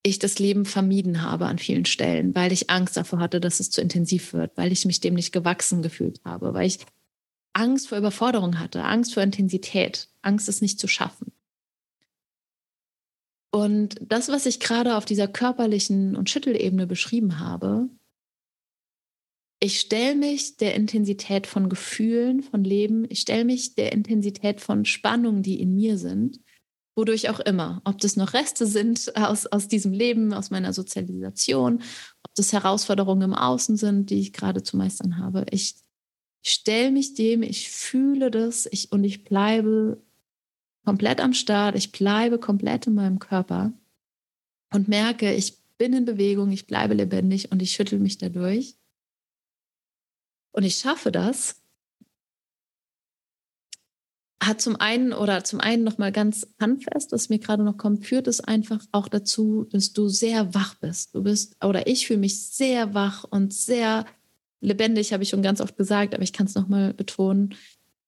ich 0.03 0.19
das 0.19 0.39
Leben 0.39 0.63
vermieden 0.63 1.21
habe 1.21 1.47
an 1.47 1.57
vielen 1.57 1.83
Stellen, 1.83 2.33
weil 2.33 2.53
ich 2.53 2.69
Angst 2.69 2.95
davor 2.95 3.19
hatte, 3.19 3.41
dass 3.41 3.59
es 3.59 3.71
zu 3.71 3.81
intensiv 3.81 4.31
wird, 4.31 4.55
weil 4.55 4.71
ich 4.71 4.85
mich 4.85 5.01
dem 5.01 5.15
nicht 5.15 5.33
gewachsen 5.33 5.81
gefühlt 5.81 6.21
habe, 6.23 6.53
weil 6.53 6.67
ich 6.67 6.79
Angst 7.53 7.89
vor 7.89 7.97
Überforderung 7.97 8.59
hatte, 8.59 8.83
Angst 8.83 9.13
vor 9.13 9.23
Intensität, 9.23 10.09
Angst, 10.21 10.49
es 10.49 10.61
nicht 10.61 10.79
zu 10.79 10.87
schaffen. 10.87 11.31
Und 13.51 13.95
das, 14.01 14.29
was 14.29 14.45
ich 14.45 14.59
gerade 14.59 14.95
auf 14.95 15.05
dieser 15.05 15.27
körperlichen 15.27 16.15
und 16.15 16.29
Schüttelebene 16.29 16.85
beschrieben 16.85 17.39
habe, 17.39 17.89
ich 19.61 19.79
stelle 19.79 20.15
mich 20.15 20.57
der 20.57 20.75
Intensität 20.75 21.47
von 21.47 21.67
Gefühlen, 21.67 22.43
von 22.43 22.63
Leben, 22.63 23.05
ich 23.09 23.21
stelle 23.21 23.43
mich 23.43 23.75
der 23.75 23.91
Intensität 23.91 24.61
von 24.61 24.85
Spannungen, 24.85 25.43
die 25.43 25.59
in 25.59 25.75
mir 25.75 25.97
sind 25.97 26.39
wodurch 26.99 27.29
auch 27.29 27.39
immer. 27.39 27.81
Ob 27.85 27.99
das 27.99 28.17
noch 28.17 28.33
Reste 28.33 28.67
sind 28.67 29.15
aus, 29.15 29.47
aus 29.47 29.67
diesem 29.69 29.93
Leben, 29.93 30.33
aus 30.33 30.51
meiner 30.51 30.73
Sozialisation, 30.73 31.81
ob 32.23 32.35
das 32.35 32.51
Herausforderungen 32.51 33.21
im 33.21 33.33
Außen 33.33 33.77
sind, 33.77 34.09
die 34.09 34.19
ich 34.19 34.33
gerade 34.33 34.63
zu 34.63 34.75
meistern 34.75 35.17
habe. 35.17 35.45
Ich 35.49 35.75
stelle 36.41 36.91
mich 36.91 37.13
dem, 37.13 37.43
ich 37.43 37.69
fühle 37.69 38.31
das 38.31 38.67
ich, 38.71 38.91
und 38.91 39.03
ich 39.03 39.23
bleibe 39.23 40.01
komplett 40.85 41.21
am 41.21 41.33
Start, 41.33 41.75
ich 41.75 41.91
bleibe 41.91 42.39
komplett 42.39 42.87
in 42.87 42.95
meinem 42.95 43.19
Körper 43.19 43.73
und 44.73 44.87
merke, 44.87 45.33
ich 45.33 45.59
bin 45.77 45.93
in 45.93 46.05
Bewegung, 46.05 46.51
ich 46.51 46.67
bleibe 46.67 46.93
lebendig 46.93 47.51
und 47.51 47.61
ich 47.61 47.71
schüttel 47.71 47.99
mich 47.99 48.17
dadurch. 48.17 48.75
Und 50.51 50.63
ich 50.63 50.75
schaffe 50.75 51.11
das, 51.11 51.61
hat 54.41 54.61
zum 54.61 54.77
einen 54.77 55.13
oder 55.13 55.43
zum 55.43 55.59
einen 55.59 55.83
noch 55.83 55.97
mal 55.97 56.11
ganz 56.11 56.47
handfest, 56.59 57.11
was 57.11 57.29
mir 57.29 57.39
gerade 57.39 57.63
noch 57.63 57.77
kommt, 57.77 58.05
führt 58.05 58.27
es 58.27 58.39
einfach 58.39 58.83
auch 58.91 59.07
dazu, 59.07 59.65
dass 59.71 59.93
du 59.93 60.07
sehr 60.07 60.53
wach 60.53 60.75
bist. 60.75 61.13
Du 61.13 61.23
bist 61.23 61.63
oder 61.63 61.87
ich 61.87 62.07
fühle 62.07 62.19
mich 62.19 62.47
sehr 62.47 62.93
wach 62.93 63.25
und 63.25 63.53
sehr 63.53 64.05
lebendig, 64.61 65.13
habe 65.13 65.23
ich 65.23 65.29
schon 65.29 65.41
ganz 65.41 65.61
oft 65.61 65.77
gesagt, 65.77 66.13
aber 66.13 66.23
ich 66.23 66.33
kann 66.33 66.47
es 66.47 66.55
noch 66.55 66.67
mal 66.67 66.93
betonen, 66.93 67.55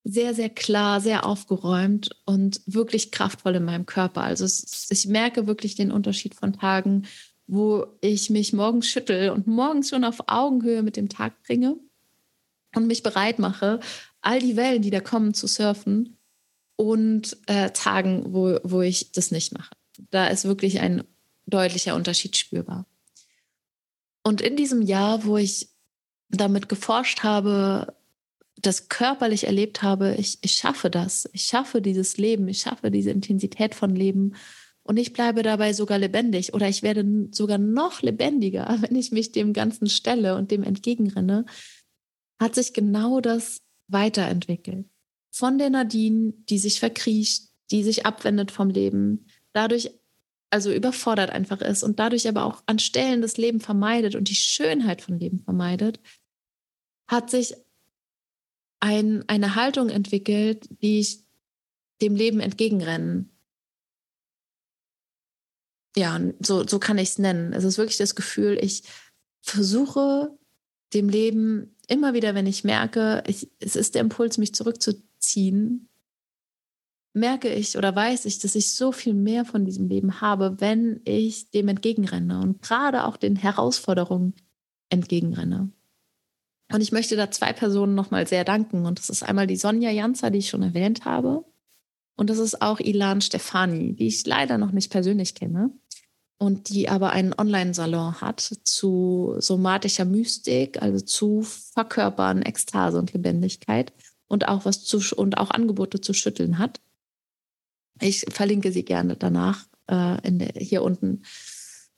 sehr 0.04 0.34
sehr 0.34 0.50
klar, 0.50 1.00
sehr 1.00 1.26
aufgeräumt 1.26 2.10
und 2.26 2.62
wirklich 2.66 3.12
kraftvoll 3.12 3.56
in 3.56 3.66
meinem 3.66 3.86
Körper. 3.86 4.24
Also 4.24 4.46
es, 4.46 4.88
ich 4.90 5.08
merke 5.08 5.48
wirklich 5.48 5.76
den 5.76 5.92
Unterschied 5.92 6.34
von 6.36 6.54
Tagen, 6.54 7.04
wo 7.48 7.86
ich 8.02 8.30
mich 8.30 8.54
morgens 8.54 8.88
schüttel 8.88 9.30
und 9.30 9.46
morgens 9.46 9.90
schon 9.90 10.04
auf 10.04 10.22
Augenhöhe 10.28 10.84
mit 10.84 10.98
dem 10.98 11.10
Tag 11.10 11.44
bringe 11.44 11.78
und 12.76 12.88
mich 12.88 13.04
bereit 13.04 13.40
mache, 13.40 13.80
all 14.22 14.40
die 14.40 14.56
Wellen, 14.56 14.82
die 14.82 14.90
da 14.90 15.02
kommen, 15.02 15.34
zu 15.34 15.48
surfen 15.48 16.18
und 16.78 17.38
äh, 17.48 17.72
Tagen, 17.72 18.34
wo, 18.34 18.58
wo 18.64 18.82
ich 18.82 19.12
das 19.12 19.32
nicht 19.32 19.54
mache. 19.54 19.76
Da 20.10 20.28
ist 20.28 20.46
wirklich 20.46 20.80
ein 20.80 21.04
deutlicher 21.46 21.96
Unterschied 21.96 22.38
spürbar. 22.38 22.86
Und 24.24 24.42
in 24.42 24.56
diesem 24.56 24.82
Jahr, 24.82 25.26
wo 25.26 25.38
ich 25.38 25.71
damit 26.32 26.70
geforscht 26.70 27.24
habe, 27.24 27.94
das 28.62 28.90
körperlich 28.90 29.46
erlebt 29.46 29.82
habe, 29.82 30.16
ich, 30.18 30.40
ich 30.42 30.54
schaffe 30.54 30.90
das, 30.90 31.30
ich 31.34 31.44
schaffe 31.44 31.82
dieses 31.82 32.18
Leben, 32.18 32.48
ich 32.48 32.60
schaffe 32.60 32.92
diese 32.92 33.12
Intensität 33.12 33.76
von 33.76 33.96
Leben. 33.96 34.36
Und 34.84 34.98
ich 34.98 35.14
bleibe 35.14 35.44
dabei 35.44 35.74
sogar 35.74 36.00
lebendig. 36.00 36.54
Oder 36.54 36.68
ich 36.68 36.82
werde 36.82 37.28
sogar 37.32 37.58
noch 37.58 38.02
lebendiger, 38.02 38.78
wenn 38.82 38.96
ich 38.96 39.12
mich 39.12 39.32
dem 39.32 39.54
Ganzen 39.54 39.88
stelle 39.88 40.36
und 40.36 40.52
dem 40.52 40.64
entgegenrenne, 40.64 41.46
hat 42.40 42.56
sich 42.56 42.74
genau 42.74 43.22
das 43.22 43.62
weiterentwickelt. 43.88 44.88
Von 45.32 45.58
der 45.58 45.70
Nadine, 45.70 46.34
die 46.50 46.58
sich 46.58 46.80
verkriecht, 46.80 47.50
die 47.70 47.84
sich 47.84 48.06
abwendet 48.06 48.52
vom 48.52 48.70
Leben, 48.70 49.28
dadurch 49.54 49.92
also 50.50 50.72
überfordert 50.72 51.30
einfach 51.30 51.62
ist 51.62 51.82
und 51.82 52.00
dadurch 52.00 52.28
aber 52.28 52.44
auch 52.44 52.62
an 52.66 52.78
Stellen 52.78 53.22
das 53.22 53.38
Leben 53.38 53.62
vermeidet 53.62 54.16
und 54.16 54.28
die 54.28 54.36
Schönheit 54.36 55.02
von 55.02 55.18
Leben 55.18 55.40
vermeidet, 55.40 56.02
hat 57.12 57.30
sich 57.30 57.56
ein, 58.80 59.24
eine 59.28 59.56
Haltung 59.56 59.90
entwickelt, 59.90 60.68
die 60.82 61.02
ich 61.02 61.20
dem 62.02 62.16
Leben 62.16 62.40
entgegenrennen. 62.40 63.30
Ja, 65.96 66.20
so, 66.40 66.66
so 66.66 66.80
kann 66.80 66.98
ich 66.98 67.10
es 67.10 67.20
nennen. 67.20 67.54
Es 67.54 67.66
ist 67.66 67.78
wirklich 67.78 67.98
das 67.98 68.16
Gefühl, 68.16 68.58
ich 68.60 68.84
versuche 69.42 70.36
dem 70.94 71.10
Leben 71.10 71.76
immer 71.88 72.14
wieder, 72.14 72.34
wenn 72.34 72.48
ich 72.48 72.64
merke, 72.64 73.24
ich, 73.28 73.52
es 73.60 73.76
ist 73.76 73.94
der 73.94 74.02
Impuls, 74.02 74.38
mich 74.38 74.56
zurückzuziehen, 74.56 75.90
merke 77.14 77.54
ich 77.54 77.78
oder 77.78 77.94
weiß 77.94 78.26
ich, 78.26 78.40
dass 78.40 78.56
ich 78.56 78.72
so 78.72 78.94
viel 78.94 79.14
mehr 79.14 79.44
von 79.44 79.66
diesem 79.66 79.90
Leben 79.90 80.22
habe, 80.22 80.62
wenn 80.62 81.02
ich 81.04 81.52
dem 81.52 81.68
entgegenrenne 81.68 82.40
und 82.40 82.62
gerade 82.62 83.04
auch 83.04 83.18
den 83.18 83.36
Herausforderungen 83.36 84.34
entgegenrenne. 84.90 85.72
Und 86.74 86.82
ich 86.82 86.92
möchte 86.92 87.16
da 87.16 87.32
zwei 87.32 87.54
Personen 87.54 87.96
nochmal 87.96 88.28
sehr 88.28 88.44
danken. 88.44 88.86
Und 88.86 89.00
das 89.00 89.10
ist 89.10 89.24
einmal 89.24 89.48
die 89.48 89.58
Sonja 89.58 89.92
Janzer, 89.92 90.30
die 90.30 90.40
ich 90.40 90.50
schon 90.50 90.64
erwähnt 90.64 91.06
habe. 91.06 91.46
Und 92.16 92.30
das 92.30 92.38
ist 92.38 92.62
auch 92.62 92.80
Ilan 92.80 93.22
Stefani, 93.22 93.96
die 93.96 94.08
ich 94.08 94.26
leider 94.26 94.58
noch 94.58 94.72
nicht 94.72 94.92
persönlich 94.92 95.36
kenne. 95.36 95.72
Und 96.38 96.70
die 96.70 96.90
aber 96.90 97.12
einen 97.12 97.34
Online-Salon 97.38 98.22
hat 98.22 98.40
zu 98.64 99.36
somatischer 99.38 100.06
Mystik, 100.06 100.82
also 100.82 101.04
zu 101.04 101.44
Verkörpern, 101.44 102.42
Ekstase 102.42 102.98
und 102.98 103.14
Lebendigkeit 103.14 103.94
und 104.28 104.48
auch 104.48 104.66
was 104.66 104.84
zu 104.84 105.02
und 105.16 105.38
auch 105.38 105.52
Angebote 105.52 106.02
zu 106.02 106.14
schütteln 106.14 106.58
hat. 106.58 106.82
Ich 108.00 108.26
verlinke 108.30 108.72
sie 108.72 108.84
gerne 108.84 109.16
danach 109.16 109.66
äh, 109.88 110.18
der, 110.24 110.54
hier 110.56 110.82
unten 110.82 111.24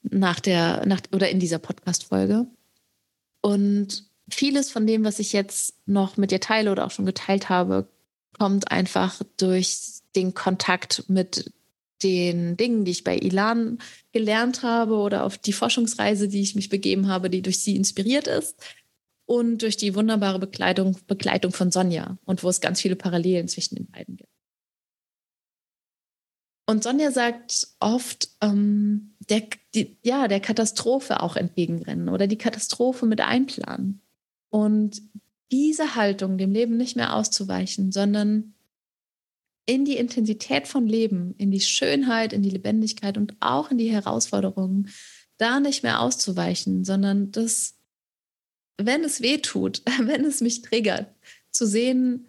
nach 0.02 0.40
der, 0.40 0.86
nach, 0.86 1.02
oder 1.14 1.30
in 1.30 1.40
dieser 1.40 1.60
Podcast-Folge. 1.60 2.46
Und 3.42 4.10
vieles 4.30 4.72
von 4.72 4.88
dem, 4.88 5.04
was 5.04 5.20
ich 5.20 5.34
jetzt 5.34 5.76
noch 5.86 6.18
mit 6.18 6.32
dir 6.32 6.40
teile 6.40 6.72
oder 6.72 6.86
auch 6.86 6.92
schon 6.92 7.06
geteilt 7.06 7.50
habe, 7.50 7.88
kommt 8.38 8.72
einfach 8.72 9.22
durch 9.38 10.02
den 10.16 10.34
Kontakt 10.34 11.06
mit 11.08 11.52
den 12.02 12.58
Dingen, 12.58 12.86
die 12.86 12.92
ich 12.92 13.04
bei 13.04 13.18
Ilan 13.18 13.80
gelernt 14.12 14.64
habe 14.64 14.96
oder 14.96 15.24
auf 15.24 15.38
die 15.38 15.54
Forschungsreise, 15.54 16.28
die 16.28 16.42
ich 16.42 16.56
mich 16.56 16.70
begeben 16.70 17.08
habe, 17.08 17.30
die 17.30 17.42
durch 17.42 17.60
sie 17.60 17.76
inspiriert 17.76 18.28
ist 18.28 18.62
und 19.26 19.62
durch 19.62 19.78
die 19.78 19.96
wunderbare 19.96 20.40
Begleitung, 20.40 20.98
Begleitung 21.08 21.54
von 21.54 21.72
Sonja 21.72 22.18
und 22.26 22.44
wo 22.44 22.50
es 22.50 22.62
ganz 22.62 22.82
viele 22.82 22.96
Parallelen 22.96 23.48
zwischen 23.48 23.76
den 23.76 23.88
beiden 23.88 24.18
gibt. 24.18 24.30
Und 26.66 26.84
Sonja 26.84 27.12
sagt 27.12 27.68
oft, 27.80 28.30
ähm, 28.42 29.16
der, 29.30 29.44
die, 29.76 29.98
ja, 30.04 30.28
der 30.28 30.40
Katastrophe 30.40 31.22
auch 31.22 31.36
entgegenrennen 31.36 32.10
oder 32.10 32.28
die 32.28 32.38
Katastrophe 32.38 33.06
mit 33.06 33.22
einplanen. 33.22 34.03
Und 34.54 35.02
diese 35.52 35.96
Haltung, 35.96 36.38
dem 36.38 36.52
Leben 36.52 36.78
nicht 36.78 36.96
mehr 36.96 37.16
auszuweichen, 37.16 37.92
sondern 37.92 38.54
in 39.66 39.84
die 39.84 39.98
Intensität 39.98 40.68
von 40.68 40.86
Leben, 40.86 41.34
in 41.40 41.50
die 41.50 41.60
Schönheit, 41.60 42.34
in 42.34 42.44
die 42.44 42.52
Lebendigkeit 42.52 43.18
und 43.18 43.36
auch 43.40 43.72
in 43.72 43.80
die 43.80 43.90
Herausforderungen, 43.90 44.90
da 45.38 45.60
nicht 45.60 45.82
mehr 45.82 46.02
auszuweichen, 46.02 46.84
sondern 46.84 47.32
das, 47.32 47.80
wenn 48.78 49.04
es 49.04 49.22
weh 49.22 49.40
tut, 49.40 49.82
wenn 50.00 50.24
es 50.24 50.40
mich 50.40 50.62
triggert, 50.62 51.12
zu 51.50 51.66
sehen, 51.66 52.28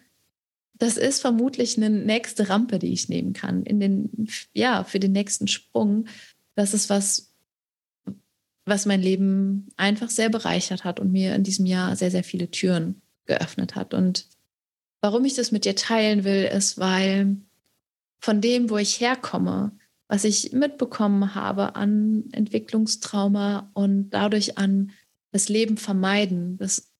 das 0.72 0.96
ist 0.96 1.20
vermutlich 1.20 1.76
eine 1.76 1.90
nächste 1.90 2.48
Rampe, 2.48 2.78
die 2.78 2.94
ich 2.94 3.10
nehmen 3.10 3.34
kann, 3.34 3.64
in 3.64 3.80
den, 3.80 4.30
ja, 4.54 4.82
für 4.82 4.98
den 4.98 5.12
nächsten 5.12 5.46
Sprung. 5.46 6.06
Das 6.54 6.72
ist 6.72 6.88
was, 6.88 7.33
was 8.64 8.86
mein 8.86 9.02
Leben 9.02 9.68
einfach 9.76 10.10
sehr 10.10 10.30
bereichert 10.30 10.84
hat 10.84 11.00
und 11.00 11.12
mir 11.12 11.34
in 11.34 11.42
diesem 11.42 11.66
Jahr 11.66 11.96
sehr, 11.96 12.10
sehr 12.10 12.24
viele 12.24 12.50
Türen 12.50 13.02
geöffnet 13.26 13.74
hat. 13.74 13.94
Und 13.94 14.26
warum 15.00 15.24
ich 15.24 15.34
das 15.34 15.52
mit 15.52 15.64
dir 15.64 15.76
teilen 15.76 16.24
will, 16.24 16.44
ist, 16.44 16.78
weil 16.78 17.36
von 18.20 18.40
dem, 18.40 18.70
wo 18.70 18.78
ich 18.78 19.00
herkomme, 19.00 19.72
was 20.08 20.24
ich 20.24 20.52
mitbekommen 20.52 21.34
habe 21.34 21.76
an 21.76 22.24
Entwicklungstrauma 22.32 23.70
und 23.74 24.10
dadurch 24.10 24.56
an 24.58 24.92
das 25.32 25.48
Leben 25.48 25.76
vermeiden, 25.76 26.56
das, 26.56 26.90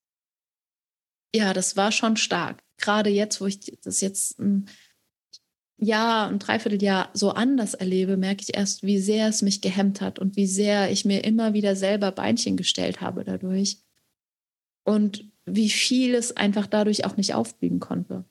ja, 1.35 1.53
das 1.53 1.77
war 1.77 1.93
schon 1.93 2.17
stark 2.17 2.65
gerade 2.79 3.11
jetzt, 3.11 3.41
wo 3.41 3.47
ich 3.47 3.61
das 3.83 4.01
jetzt 4.01 4.39
ein 4.39 4.67
Jahr, 5.77 6.29
ein 6.29 6.39
Dreivierteljahr 6.39 7.11
so 7.15 7.31
anders 7.31 7.75
erlebe, 7.75 8.17
merke 8.17 8.43
ich 8.43 8.57
erst, 8.57 8.83
wie 8.83 8.99
sehr 8.99 9.29
es 9.29 9.43
mich 9.43 9.61
gehemmt 9.61 10.01
hat 10.01 10.19
und 10.19 10.37
wie 10.37 10.47
sehr 10.47 10.91
ich 10.91 11.05
mir 11.05 11.25
immer 11.25 11.53
wieder 11.53 11.77
selber 11.77 12.13
Beinchen 12.13 12.57
gestellt 12.57 13.01
habe 13.01 13.25
dadurch. 13.25 13.79
Und 14.85 15.31
wie 15.47 15.71
viel 15.71 16.15
es 16.15 16.37
einfach 16.37 16.67
dadurch 16.67 17.05
auch 17.05 17.17
nicht 17.17 17.35
aufblieben 17.35 17.81
konnte. 17.81 18.25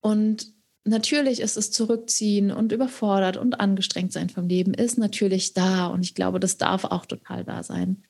Und 0.00 0.52
natürlich 0.84 1.40
ist 1.40 1.56
es 1.56 1.70
zurückziehen 1.70 2.50
und 2.50 2.72
überfordert 2.72 3.36
und 3.36 3.60
angestrengt 3.60 4.12
sein 4.12 4.30
vom 4.30 4.48
Leben, 4.48 4.74
ist 4.74 4.98
natürlich 4.98 5.54
da. 5.54 5.86
Und 5.88 6.02
ich 6.02 6.14
glaube, 6.14 6.40
das 6.40 6.56
darf 6.56 6.84
auch 6.84 7.06
total 7.06 7.44
da 7.44 7.62
sein. 7.62 8.04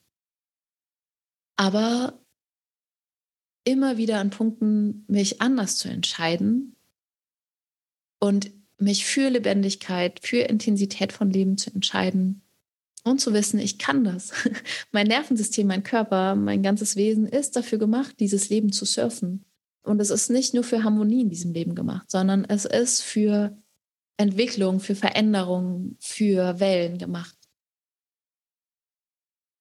Aber 1.57 2.19
immer 3.69 3.97
wieder 3.97 4.19
an 4.19 4.29
Punkten, 4.29 5.05
mich 5.07 5.41
anders 5.41 5.77
zu 5.77 5.89
entscheiden 5.89 6.75
und 8.19 8.51
mich 8.77 9.05
für 9.05 9.29
Lebendigkeit, 9.29 10.19
für 10.21 10.41
Intensität 10.41 11.13
von 11.13 11.29
Leben 11.29 11.57
zu 11.57 11.71
entscheiden 11.71 12.41
und 13.03 13.19
zu 13.19 13.33
wissen, 13.33 13.59
ich 13.59 13.77
kann 13.77 14.03
das. 14.03 14.31
Mein 14.91 15.07
Nervensystem, 15.07 15.67
mein 15.67 15.83
Körper, 15.83 16.35
mein 16.35 16.63
ganzes 16.63 16.95
Wesen 16.95 17.25
ist 17.27 17.55
dafür 17.55 17.77
gemacht, 17.77 18.15
dieses 18.19 18.49
Leben 18.49 18.71
zu 18.71 18.85
surfen. 18.85 19.45
Und 19.83 20.01
es 20.01 20.09
ist 20.09 20.29
nicht 20.29 20.53
nur 20.53 20.63
für 20.63 20.83
Harmonie 20.83 21.21
in 21.21 21.29
diesem 21.29 21.53
Leben 21.53 21.75
gemacht, 21.75 22.11
sondern 22.11 22.45
es 22.45 22.65
ist 22.65 23.01
für 23.01 23.57
Entwicklung, 24.17 24.81
für 24.81 24.95
Veränderung, 24.95 25.95
für 25.99 26.59
Wellen 26.59 26.97
gemacht. 26.97 27.38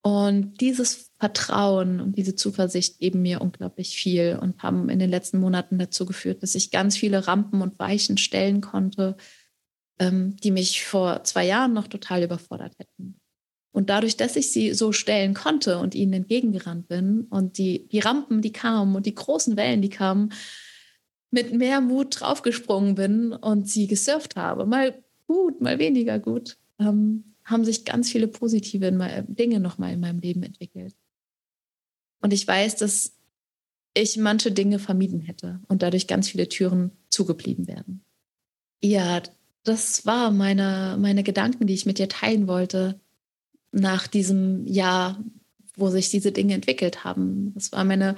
Und 0.08 0.62
dieses 0.62 1.10
Vertrauen 1.18 2.00
und 2.00 2.16
diese 2.16 2.34
Zuversicht 2.34 2.98
geben 2.98 3.20
mir 3.20 3.42
unglaublich 3.42 3.94
viel 3.94 4.38
und 4.40 4.62
haben 4.62 4.88
in 4.88 4.98
den 4.98 5.10
letzten 5.10 5.38
Monaten 5.38 5.78
dazu 5.78 6.06
geführt, 6.06 6.42
dass 6.42 6.54
ich 6.54 6.70
ganz 6.70 6.96
viele 6.96 7.26
Rampen 7.26 7.60
und 7.60 7.78
Weichen 7.78 8.16
stellen 8.16 8.62
konnte, 8.62 9.18
ähm, 9.98 10.34
die 10.38 10.50
mich 10.50 10.82
vor 10.82 11.24
zwei 11.24 11.44
Jahren 11.44 11.74
noch 11.74 11.88
total 11.88 12.22
überfordert 12.22 12.72
hätten. 12.78 13.20
Und 13.70 13.90
dadurch, 13.90 14.16
dass 14.16 14.36
ich 14.36 14.50
sie 14.50 14.72
so 14.72 14.92
stellen 14.92 15.34
konnte 15.34 15.78
und 15.78 15.94
ihnen 15.94 16.14
entgegengerannt 16.14 16.88
bin 16.88 17.26
und 17.28 17.58
die, 17.58 17.86
die 17.88 18.00
Rampen, 18.00 18.40
die 18.40 18.52
kamen 18.52 18.96
und 18.96 19.04
die 19.04 19.14
großen 19.14 19.58
Wellen, 19.58 19.82
die 19.82 19.90
kamen, 19.90 20.32
mit 21.30 21.52
mehr 21.52 21.82
Mut 21.82 22.18
draufgesprungen 22.18 22.94
bin 22.94 23.34
und 23.34 23.68
sie 23.68 23.86
gesurft 23.86 24.36
habe. 24.36 24.64
Mal 24.64 25.04
gut, 25.26 25.60
mal 25.60 25.78
weniger 25.78 26.18
gut. 26.18 26.56
Ähm, 26.78 27.34
haben 27.48 27.64
sich 27.64 27.84
ganz 27.84 28.10
viele 28.10 28.28
positive 28.28 28.92
Dinge 29.26 29.60
nochmal 29.60 29.92
in 29.94 30.00
meinem 30.00 30.20
Leben 30.20 30.42
entwickelt. 30.42 30.94
Und 32.20 32.32
ich 32.32 32.46
weiß, 32.46 32.76
dass 32.76 33.14
ich 33.94 34.16
manche 34.16 34.52
Dinge 34.52 34.78
vermieden 34.78 35.20
hätte 35.20 35.60
und 35.68 35.82
dadurch 35.82 36.06
ganz 36.06 36.28
viele 36.28 36.48
Türen 36.48 36.92
zugeblieben 37.08 37.66
werden. 37.66 38.04
Ja, 38.82 39.22
das 39.64 40.06
war 40.06 40.30
meine, 40.30 40.96
meine 41.00 41.22
Gedanken, 41.22 41.66
die 41.66 41.74
ich 41.74 41.86
mit 41.86 41.98
dir 41.98 42.08
teilen 42.08 42.46
wollte 42.46 43.00
nach 43.72 44.06
diesem 44.06 44.66
Jahr, 44.66 45.22
wo 45.74 45.90
sich 45.90 46.10
diese 46.10 46.32
Dinge 46.32 46.54
entwickelt 46.54 47.04
haben. 47.04 47.52
Das 47.54 47.72
war 47.72 47.84
meine 47.84 48.16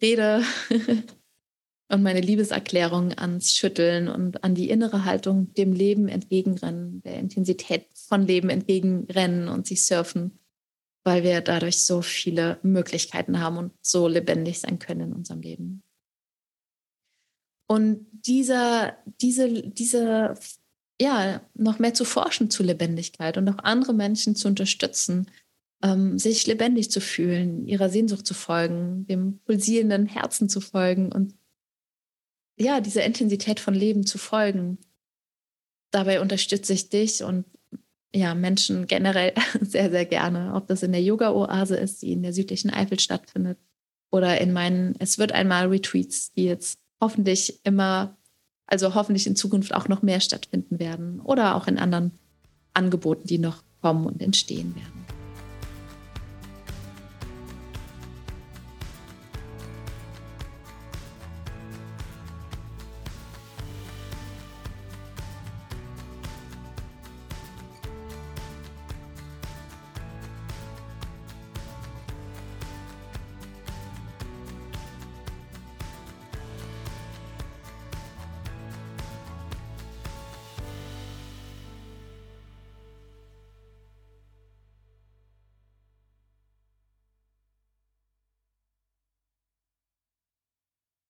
Rede 0.00 0.42
und 1.88 2.02
meine 2.02 2.20
Liebeserklärung 2.20 3.12
ans 3.16 3.54
Schütteln 3.54 4.08
und 4.08 4.42
an 4.42 4.54
die 4.54 4.70
innere 4.70 5.04
Haltung, 5.04 5.52
dem 5.54 5.72
Leben 5.72 6.08
entgegenrennen, 6.08 7.02
der 7.02 7.18
Intensität 7.18 7.86
von 7.94 8.26
Leben 8.26 8.50
entgegenrennen 8.50 9.48
und 9.48 9.66
sich 9.66 9.84
surfen, 9.84 10.38
weil 11.04 11.22
wir 11.22 11.40
dadurch 11.40 11.82
so 11.82 12.02
viele 12.02 12.58
Möglichkeiten 12.62 13.38
haben 13.40 13.56
und 13.56 13.72
so 13.82 14.08
lebendig 14.08 14.60
sein 14.60 14.80
können 14.80 15.12
in 15.12 15.12
unserem 15.12 15.40
Leben. 15.40 15.82
Und 17.68 18.06
dieser, 18.12 18.96
diese, 19.20 19.62
diese, 19.62 20.34
ja, 21.00 21.40
noch 21.54 21.78
mehr 21.78 21.94
zu 21.94 22.04
forschen 22.04 22.50
zu 22.50 22.62
Lebendigkeit 22.62 23.36
und 23.38 23.48
auch 23.48 23.58
andere 23.58 23.92
Menschen 23.92 24.34
zu 24.34 24.48
unterstützen, 24.48 25.30
ähm, 25.82 26.18
sich 26.18 26.46
lebendig 26.46 26.90
zu 26.90 27.00
fühlen, 27.00 27.66
ihrer 27.66 27.90
Sehnsucht 27.90 28.26
zu 28.26 28.34
folgen, 28.34 29.06
dem 29.06 29.38
pulsierenden 29.40 30.06
Herzen 30.06 30.48
zu 30.48 30.60
folgen 30.60 31.12
und 31.12 31.34
ja, 32.58 32.80
dieser 32.80 33.04
Intensität 33.04 33.60
von 33.60 33.74
Leben 33.74 34.06
zu 34.06 34.18
folgen. 34.18 34.78
Dabei 35.90 36.20
unterstütze 36.20 36.72
ich 36.72 36.88
dich 36.88 37.22
und 37.22 37.44
ja, 38.14 38.34
Menschen 38.34 38.86
generell 38.86 39.34
sehr, 39.60 39.90
sehr 39.90 40.06
gerne, 40.06 40.54
ob 40.54 40.66
das 40.66 40.82
in 40.82 40.92
der 40.92 41.02
Yoga-Oase 41.02 41.76
ist, 41.76 42.02
die 42.02 42.12
in 42.12 42.22
der 42.22 42.32
südlichen 42.32 42.70
Eifel 42.70 42.98
stattfindet, 42.98 43.58
oder 44.10 44.40
in 44.40 44.52
meinen 44.52 44.94
Es 44.98 45.18
wird 45.18 45.32
einmal 45.32 45.66
Retreats, 45.66 46.32
die 46.32 46.44
jetzt 46.44 46.78
hoffentlich 47.00 47.60
immer, 47.64 48.16
also 48.66 48.94
hoffentlich 48.94 49.26
in 49.26 49.36
Zukunft 49.36 49.74
auch 49.74 49.88
noch 49.88 50.02
mehr 50.02 50.20
stattfinden 50.20 50.78
werden 50.78 51.20
oder 51.20 51.54
auch 51.54 51.66
in 51.66 51.78
anderen 51.78 52.12
Angeboten, 52.72 53.26
die 53.26 53.38
noch 53.38 53.62
kommen 53.82 54.06
und 54.06 54.22
entstehen 54.22 54.74
werden. 54.74 55.25